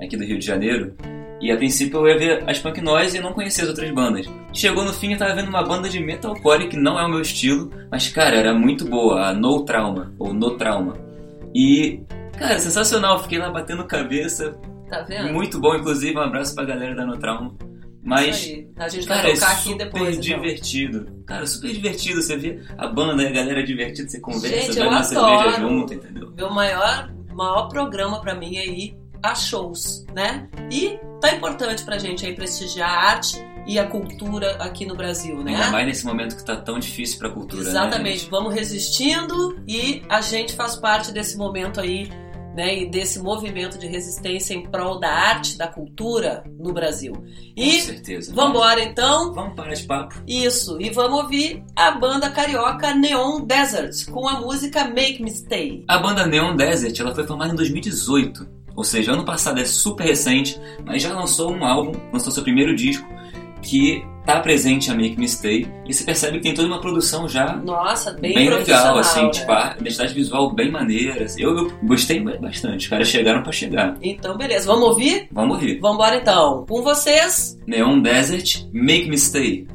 aqui 0.00 0.16
do 0.16 0.24
Rio 0.24 0.38
de 0.38 0.46
Janeiro, 0.46 0.94
e 1.40 1.50
a 1.50 1.56
princípio 1.56 1.98
eu 2.00 2.06
ia 2.08 2.18
ver 2.18 2.44
a 2.48 2.52
Spunk 2.52 2.80
Noise 2.80 3.16
e 3.16 3.20
não 3.20 3.32
conhecia 3.32 3.64
as 3.64 3.70
outras 3.70 3.90
bandas. 3.90 4.26
Chegou 4.52 4.84
no 4.84 4.92
fim 4.92 5.12
eu 5.12 5.18
tava 5.18 5.34
vendo 5.34 5.48
uma 5.48 5.62
banda 5.62 5.88
de 5.88 5.98
metalcore 5.98 6.68
que 6.68 6.76
não 6.76 6.98
é 6.98 7.04
o 7.04 7.08
meu 7.08 7.20
estilo, 7.20 7.70
mas 7.90 8.08
cara, 8.08 8.36
era 8.36 8.52
muito 8.54 8.84
boa, 8.84 9.28
a 9.28 9.32
No 9.32 9.64
Trauma, 9.64 10.12
ou 10.18 10.32
No 10.32 10.56
Trauma. 10.56 10.96
E, 11.54 12.00
cara, 12.38 12.58
sensacional, 12.58 13.18
fiquei 13.22 13.38
lá 13.38 13.50
batendo 13.50 13.84
cabeça, 13.84 14.54
Tá 14.88 15.02
vendo? 15.02 15.32
muito 15.32 15.58
bom, 15.60 15.74
inclusive 15.74 16.16
um 16.16 16.22
abraço 16.22 16.54
pra 16.54 16.64
galera 16.64 16.94
da 16.94 17.04
No 17.06 17.16
Trauma. 17.18 17.52
Mas. 18.02 18.50
A 18.76 18.88
gente 18.88 19.06
Cara, 19.06 19.22
vai 19.22 19.30
é 19.32 19.34
tocar 19.34 19.52
aqui 19.52 19.62
super 19.70 19.84
depois. 19.84 20.08
então. 20.16 20.20
divertido. 20.20 21.22
Cara, 21.26 21.46
super 21.46 21.72
divertido. 21.72 22.22
Você 22.22 22.36
vê 22.36 22.62
a 22.78 22.86
banda, 22.86 23.26
a 23.26 23.30
galera 23.30 23.62
divertida, 23.62 24.08
você 24.08 24.20
conversa, 24.20 24.66
Gente, 24.66 24.78
eu 24.78 24.88
uma 24.88 25.02
cerveja 25.02 25.60
junto, 25.60 25.94
entendeu? 25.94 26.32
Meu 26.34 26.50
maior, 26.50 27.10
maior 27.34 27.68
programa 27.68 28.20
pra 28.20 28.34
mim 28.34 28.56
é 28.56 28.66
ir 28.66 28.96
a 29.22 29.34
shows, 29.34 30.06
né? 30.14 30.48
E 30.70 30.98
tá 31.20 31.34
importante 31.34 31.84
pra 31.84 31.98
gente 31.98 32.24
aí 32.24 32.34
prestigiar 32.34 32.88
a 32.88 33.10
arte 33.10 33.36
e 33.66 33.78
a 33.78 33.86
cultura 33.86 34.52
aqui 34.56 34.86
no 34.86 34.96
Brasil, 34.96 35.36
né? 35.44 35.52
Ainda 35.52 35.70
mais 35.70 35.86
nesse 35.86 36.06
momento 36.06 36.34
que 36.36 36.44
tá 36.44 36.56
tão 36.56 36.78
difícil 36.78 37.18
pra 37.18 37.28
cultura, 37.28 37.62
né, 37.62 37.68
Exatamente, 37.68 38.20
gente? 38.20 38.30
vamos 38.30 38.54
resistindo 38.54 39.60
e 39.68 40.02
a 40.08 40.22
gente 40.22 40.54
faz 40.54 40.76
parte 40.76 41.12
desse 41.12 41.36
momento 41.36 41.78
aí, 41.78 42.10
né? 42.54 42.80
E 42.80 42.90
desse 42.90 43.18
movimento 43.20 43.78
de 43.78 43.86
resistência 43.86 44.54
em 44.54 44.62
prol 44.68 44.98
da 44.98 45.10
arte, 45.10 45.56
da 45.56 45.66
cultura 45.68 46.42
no 46.58 46.72
Brasil. 46.72 47.12
Com 47.14 47.24
E 47.56 47.80
certeza. 47.80 48.32
vamos 48.34 48.50
embora 48.50 48.82
então. 48.82 49.32
Vamos 49.32 49.54
parar 49.54 49.74
de 49.74 49.84
papo. 49.84 50.14
Isso, 50.26 50.80
e 50.80 50.90
vamos 50.90 51.20
ouvir 51.22 51.62
a 51.76 51.92
banda 51.92 52.30
carioca 52.30 52.94
Neon 52.94 53.40
Desert 53.44 54.10
com 54.10 54.28
a 54.28 54.40
música 54.40 54.84
Make 54.84 55.22
Me 55.22 55.30
Stay. 55.30 55.84
A 55.88 55.98
banda 55.98 56.26
Neon 56.26 56.56
Desert, 56.56 56.98
ela 57.00 57.14
foi 57.14 57.26
formada 57.26 57.52
em 57.52 57.56
2018. 57.56 58.60
Ou 58.76 58.84
seja, 58.84 59.12
ano 59.12 59.24
passado 59.24 59.60
é 59.60 59.64
super 59.64 60.06
recente, 60.06 60.58
mas 60.86 61.02
já 61.02 61.12
lançou 61.12 61.52
um 61.52 61.64
álbum, 61.64 61.92
lançou 62.12 62.32
seu 62.32 62.42
primeiro 62.42 62.74
disco, 62.74 63.06
que 63.60 64.02
tá 64.24 64.40
presente 64.40 64.90
a 64.90 64.94
Make 64.94 65.18
Me 65.18 65.28
Stay. 65.28 65.66
E 65.86 65.92
você 65.94 66.04
percebe 66.04 66.38
que 66.38 66.44
tem 66.44 66.54
toda 66.54 66.68
uma 66.68 66.80
produção 66.80 67.28
já 67.28 67.56
Nossa, 67.56 68.12
bem, 68.12 68.34
bem, 68.34 68.50
legal, 68.50 68.98
assim, 68.98 69.22
né? 69.22 69.30
tipo, 69.30 69.50
a 69.52 69.76
identidade 69.80 70.14
visual 70.14 70.52
bem 70.52 70.70
maneira. 70.70 71.24
assim. 71.24 71.42
Eu, 71.42 71.56
eu 71.56 71.72
gostei 71.84 72.20
bastante, 72.20 72.84
os 72.84 72.88
caras 72.88 73.08
chegaram 73.08 73.42
pra 73.42 73.52
chegar. 73.52 73.96
Então, 74.02 74.36
beleza, 74.36 74.66
vamos 74.66 74.88
ouvir? 74.88 75.28
Vamos 75.32 75.56
ouvir. 75.56 75.78
Vamos 75.80 75.96
embora 75.96 76.16
então. 76.16 76.64
Com 76.68 76.82
vocês, 76.82 77.58
Neon 77.66 78.00
Desert, 78.00 78.64
Make 78.72 79.08
Me 79.08 79.18
Stay. 79.18 79.66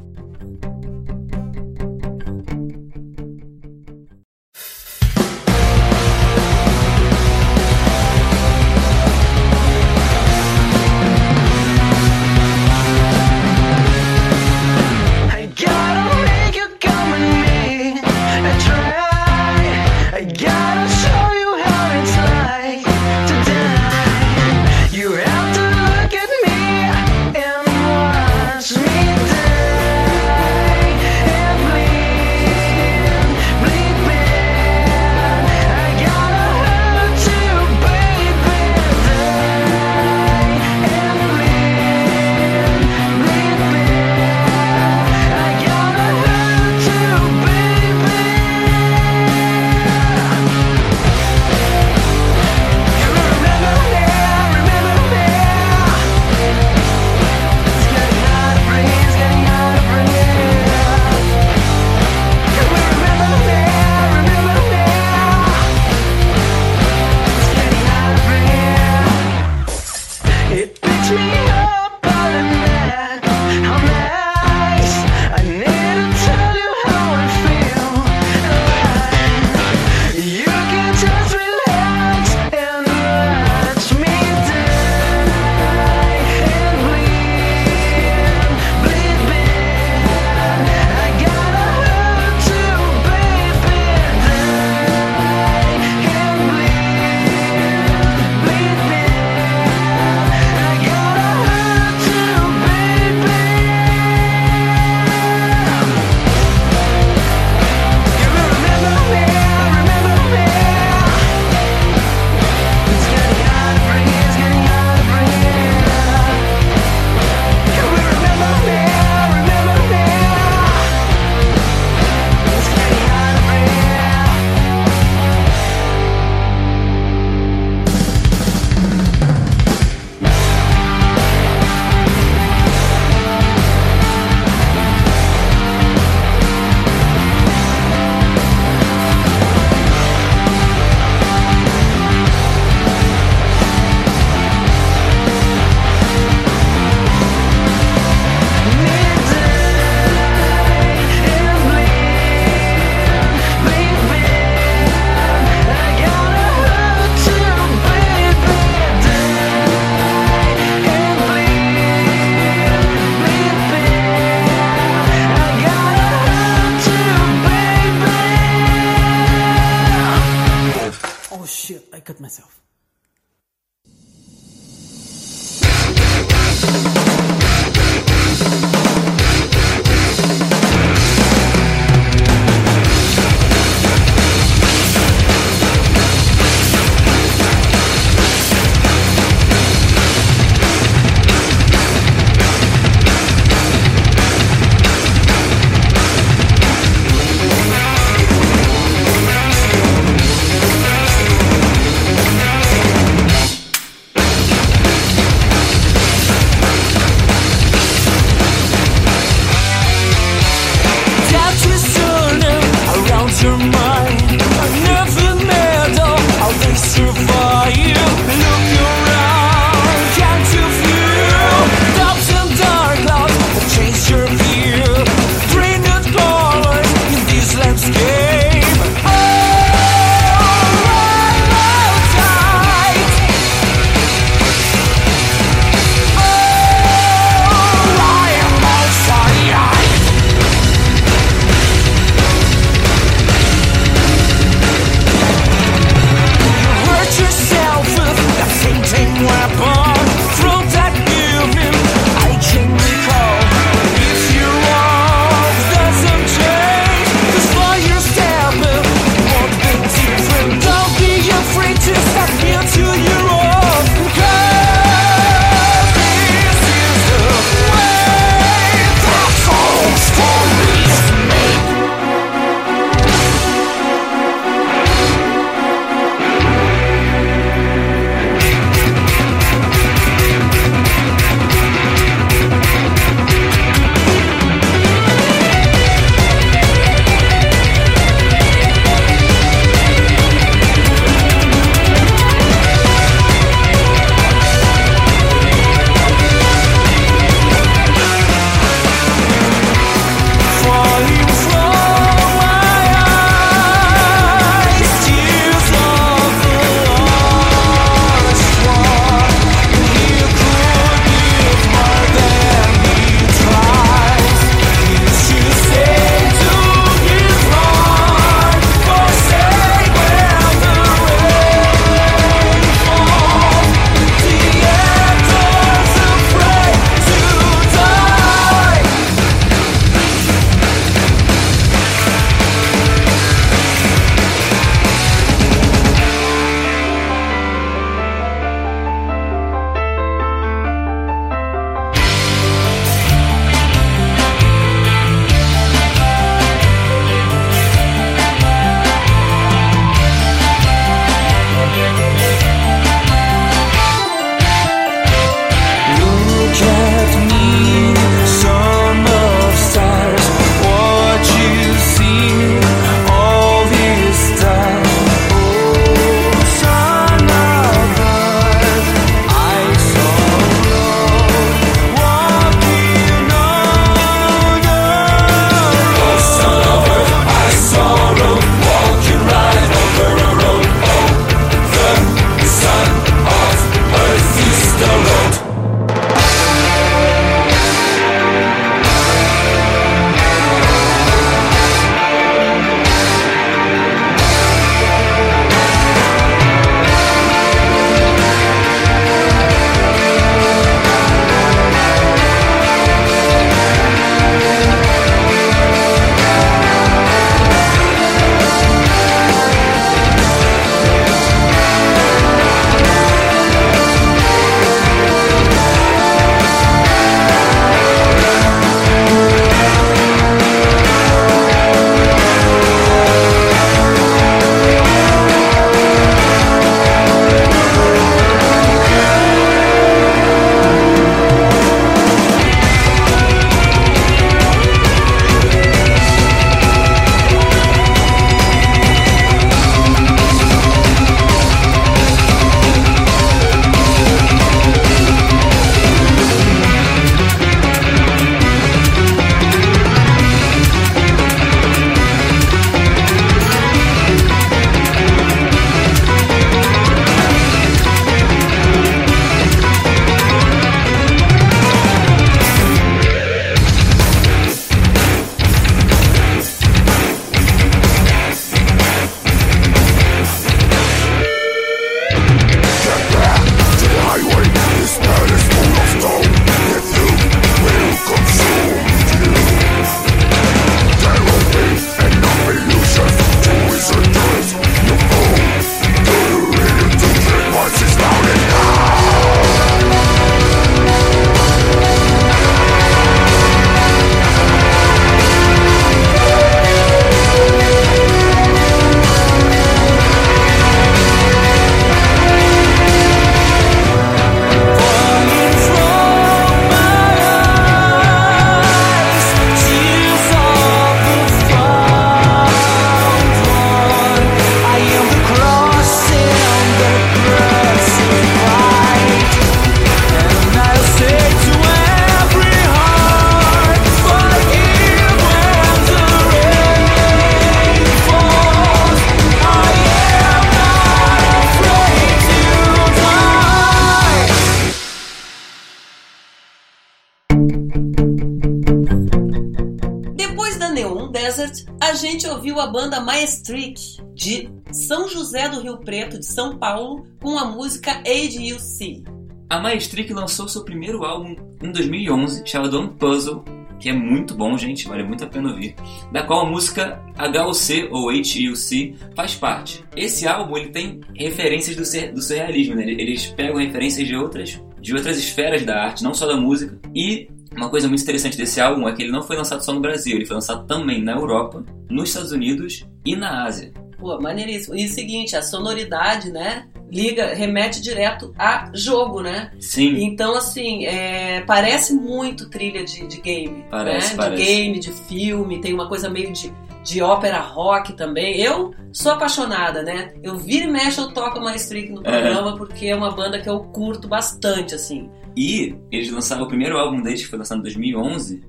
Maestric, 543.50 544.02
de 544.14 544.48
São 544.72 545.08
José 545.08 545.48
do 545.48 545.60
Rio 545.60 545.78
Preto, 545.78 546.18
de 546.18 546.26
São 546.26 546.58
Paulo, 546.58 547.06
com 547.22 547.38
a 547.38 547.44
música 547.44 547.92
ADUC. 548.00 549.04
A 549.48 549.60
Maestric 549.60 550.12
lançou 550.12 550.48
seu 550.48 550.64
primeiro 550.64 551.04
álbum 551.04 551.36
em 551.62 551.70
2011, 551.70 552.42
chamado 552.44 552.80
Unpuzzle, 552.80 553.44
que 553.78 553.88
é 553.88 553.92
muito 553.92 554.34
bom, 554.34 554.56
gente, 554.58 554.88
vale 554.88 555.04
muito 555.04 555.22
a 555.22 555.28
pena 555.28 555.50
ouvir, 555.50 555.76
da 556.10 556.24
qual 556.24 556.46
a 556.46 556.50
música 556.50 557.00
HUC 557.16 557.88
ou 557.92 558.08
HUC 558.10 558.96
faz 559.14 559.34
parte. 559.36 559.84
Esse 559.94 560.26
álbum 560.26 560.56
ele 560.56 560.70
tem 560.70 561.00
referências 561.14 561.76
do, 561.76 561.84
sur- 561.84 562.12
do 562.12 562.22
surrealismo, 562.22 562.74
né? 562.74 562.82
eles 562.84 563.26
pegam 563.26 563.58
referências 563.58 564.08
de 564.08 564.16
outras, 564.16 564.60
de 564.80 564.94
outras 564.94 565.18
esferas 565.18 565.62
da 565.64 565.84
arte, 565.84 566.02
não 566.02 566.14
só 566.14 566.26
da 566.26 566.36
música, 566.36 566.80
e 566.94 567.28
uma 567.56 567.68
coisa 567.68 567.88
muito 567.88 568.02
interessante 568.02 568.36
desse 568.36 568.60
álbum 568.60 568.88
é 568.88 568.92
que 568.92 569.02
ele 569.02 569.12
não 569.12 569.22
foi 569.22 569.36
lançado 569.36 569.64
só 569.64 569.72
no 569.72 569.80
Brasil, 569.80 570.16
ele 570.16 570.26
foi 570.26 570.34
lançado 570.34 570.66
também 570.66 571.02
na 571.02 571.12
Europa, 571.12 571.64
nos 571.90 572.10
Estados 572.10 572.32
Unidos 572.32 572.86
e 573.04 573.16
na 573.16 573.44
Ásia. 573.44 573.72
Pô, 573.98 574.20
maneiríssimo. 574.20 574.76
E 574.76 574.84
o 574.84 574.88
seguinte, 574.88 575.34
a 575.34 575.42
sonoridade, 575.42 576.30
né? 576.30 576.66
Liga, 576.90 577.34
remete 577.34 577.80
direto 577.82 578.32
a 578.38 578.70
jogo, 578.72 579.20
né? 579.20 579.50
Sim, 579.58 580.04
Então, 580.04 580.36
assim, 580.36 580.86
é, 580.86 581.40
parece 581.40 581.94
muito 581.94 582.48
trilha 582.48 582.84
de, 582.84 583.06
de 583.06 583.20
game. 583.20 583.64
Parece, 583.70 584.10
né? 584.10 584.16
parece. 584.16 584.42
De 584.42 584.48
game, 584.48 584.78
de 584.78 584.92
filme, 584.92 585.60
tem 585.60 585.72
uma 585.72 585.88
coisa 585.88 586.08
meio 586.08 586.32
de, 586.32 586.52
de 586.84 587.02
ópera 587.02 587.40
rock 587.40 587.94
também. 587.94 588.40
Eu 588.40 588.72
sou 588.92 589.12
apaixonada, 589.12 589.82
né? 589.82 590.12
Eu 590.22 590.36
viro 590.36 590.68
e 590.68 590.70
mexo, 590.70 591.00
eu 591.00 591.12
toco 591.12 591.38
uma 591.38 591.56
streak 591.56 591.90
no 591.90 592.02
programa 592.02 592.56
porque 592.56 592.86
é 592.86 592.94
uma 592.94 593.10
banda 593.10 593.40
que 593.40 593.48
eu 593.48 593.60
curto 593.60 594.06
bastante, 594.06 594.74
assim. 594.74 595.10
E 595.36 595.74
eles 595.92 596.10
lançaram 596.10 596.44
o 596.44 596.48
primeiro 596.48 596.78
álbum 596.78 597.02
deles, 597.02 597.22
que 597.22 597.28
foi 597.28 597.38
lançado 597.38 597.58
em 597.58 597.62
2011, 597.62 598.42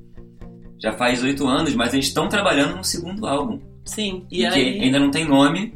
já 0.79 0.93
faz 0.93 1.23
oito 1.23 1.47
anos, 1.47 1.75
mas 1.75 1.93
eles 1.93 2.07
estão 2.07 2.29
trabalhando 2.29 2.77
no 2.77 2.83
segundo 2.83 3.25
álbum. 3.25 3.59
Sim, 3.83 4.25
e 4.31 4.39
que 4.39 4.45
aí 4.45 4.81
ainda 4.81 4.99
não 4.99 5.09
tem 5.09 5.25
nome, 5.25 5.73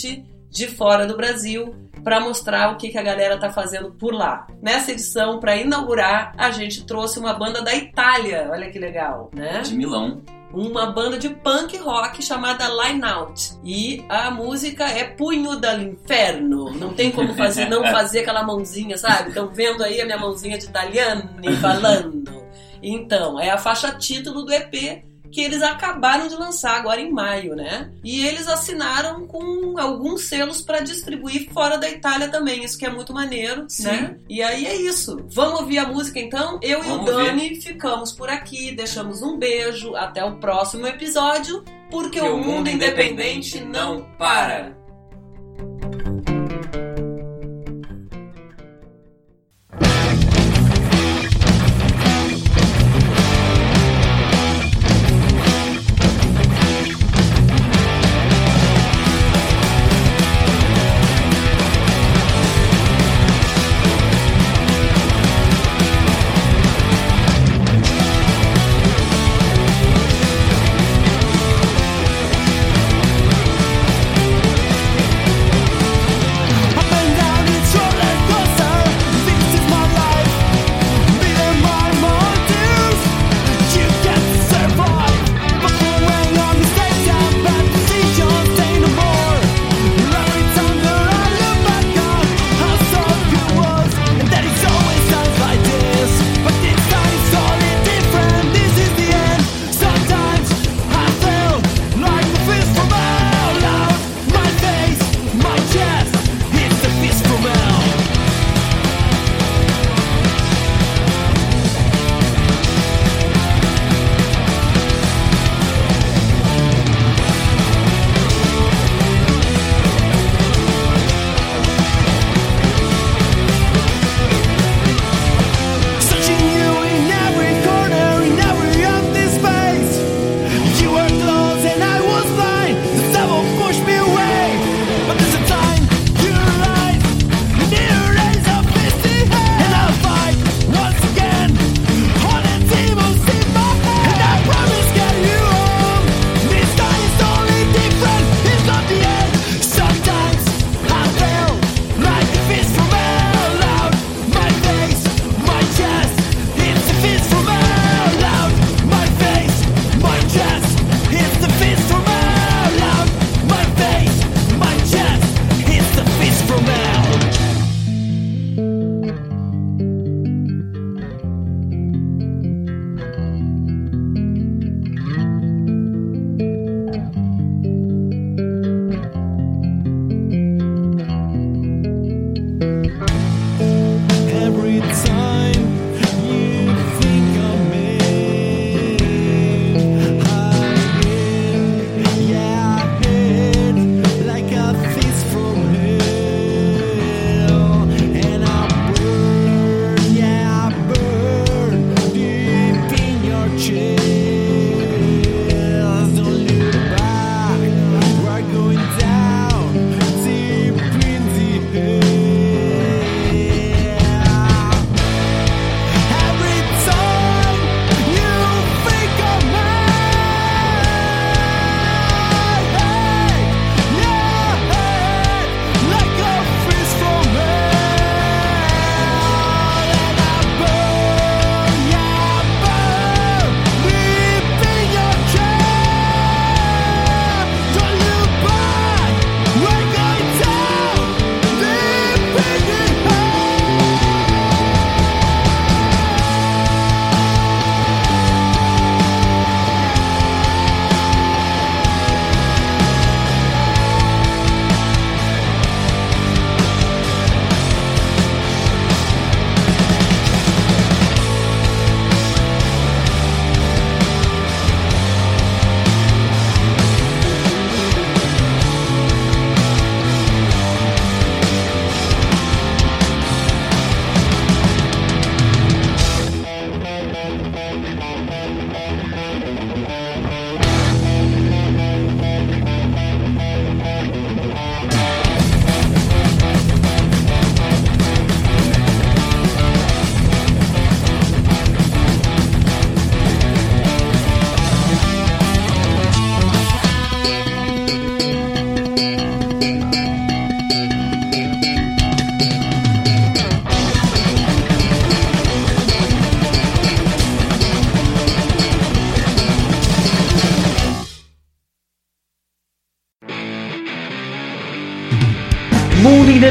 independente 0.07 0.25
de 0.51 0.69
fora 0.69 1.07
do 1.07 1.17
Brasil 1.17 1.75
para 2.05 2.21
mostrar 2.21 2.73
o 2.73 2.77
que, 2.77 2.91
que 2.91 2.99
a 2.99 3.03
galera 3.03 3.39
tá 3.39 3.51
fazendo 3.51 3.91
por 3.93 4.13
lá. 4.15 4.47
Nessa 4.63 4.93
edição, 4.93 5.41
para 5.41 5.57
inaugurar, 5.57 6.33
a 6.37 6.51
gente 6.51 6.85
trouxe 6.85 7.19
uma 7.19 7.33
banda 7.33 7.63
da 7.63 7.75
Itália. 7.75 8.49
Olha 8.53 8.71
que 8.71 8.79
legal, 8.79 9.31
né? 9.35 9.63
De 9.63 9.75
Milão. 9.75 10.21
Uma 10.55 10.87
banda 10.87 11.19
de 11.19 11.29
punk 11.29 11.77
rock 11.79 12.23
chamada 12.23 12.69
Line 12.69 13.05
Out. 13.05 13.55
E 13.65 14.05
a 14.09 14.31
música 14.31 14.85
é 14.85 15.05
Punho 15.05 15.57
dall'Inferno. 15.57 16.73
Não 16.73 16.95
tem 16.95 17.11
como 17.11 17.35
fazer, 17.35 17.69
não 17.69 17.83
fazer 17.83 18.21
aquela 18.21 18.43
mãozinha, 18.43 18.97
sabe? 18.97 19.29
Estão 19.29 19.49
vendo 19.49 19.83
aí 19.83 20.01
a 20.01 20.05
minha 20.05 20.19
mãozinha 20.19 20.59
de 20.59 20.67
Italiani 20.67 21.57
falando. 21.61 22.45
Então, 22.83 23.41
é 23.41 23.51
a 23.51 23.59
faixa 23.59 23.93
título 23.93 24.45
do 24.45 24.53
EP 24.53 25.05
que 25.35 25.41
eles 25.41 25.63
acabaram 25.63 26.29
de 26.29 26.37
lançar 26.37 26.77
agora 26.77 27.01
em 27.01 27.11
maio, 27.11 27.57
né? 27.57 27.91
E 28.05 28.25
eles 28.25 28.47
assinaram 28.47 29.27
com 29.27 29.77
alguns 29.77 30.29
selos 30.29 30.63
para 30.63 30.79
distribuir 30.79 31.51
fora 31.53 31.77
da 31.77 31.91
Itália 31.91 32.29
também, 32.29 32.63
isso 32.63 32.79
que 32.79 32.87
é 32.87 32.91
muito 32.91 33.13
maneiro, 33.13 33.65
Sim. 33.69 33.87
né? 33.89 34.17
E 34.29 34.41
aí 34.41 34.65
é 34.65 34.77
isso. 34.77 35.27
Vamos 35.29 35.61
ouvir 35.61 35.79
a 35.79 35.89
música 35.89 36.21
então? 36.21 36.61
Eu 36.63 36.85
Vamos 36.85 37.11
e 37.11 37.13
o 37.13 37.17
Dani 37.17 37.61
ficamos 37.61 38.13
por 38.13 38.31
aqui, 38.31 38.71
deixamos 38.71 39.23
um 39.23 39.37
beijo, 39.37 39.97
até 39.97 40.25
o 40.25 40.37
próximo 40.37 40.87
episódio, 40.87 41.65
porque 41.91 42.21
o 42.21 42.39
mundo 42.39 42.71
independente 42.71 43.61
não 43.61 44.07
para. 44.17 44.84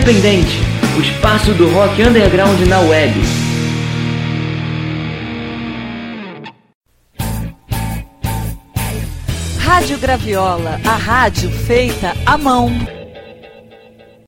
Independente, 0.04 0.60
o 0.98 1.02
espaço 1.02 1.54
do 1.54 1.70
rock 1.72 2.04
underground 2.04 2.60
na 2.68 2.82
web. 2.82 3.14
Rádio 9.60 9.98
Graviola, 10.00 10.82
a 10.84 10.96
rádio 10.98 11.50
feita 11.50 12.14
à 12.26 12.38
mão. 12.38 12.70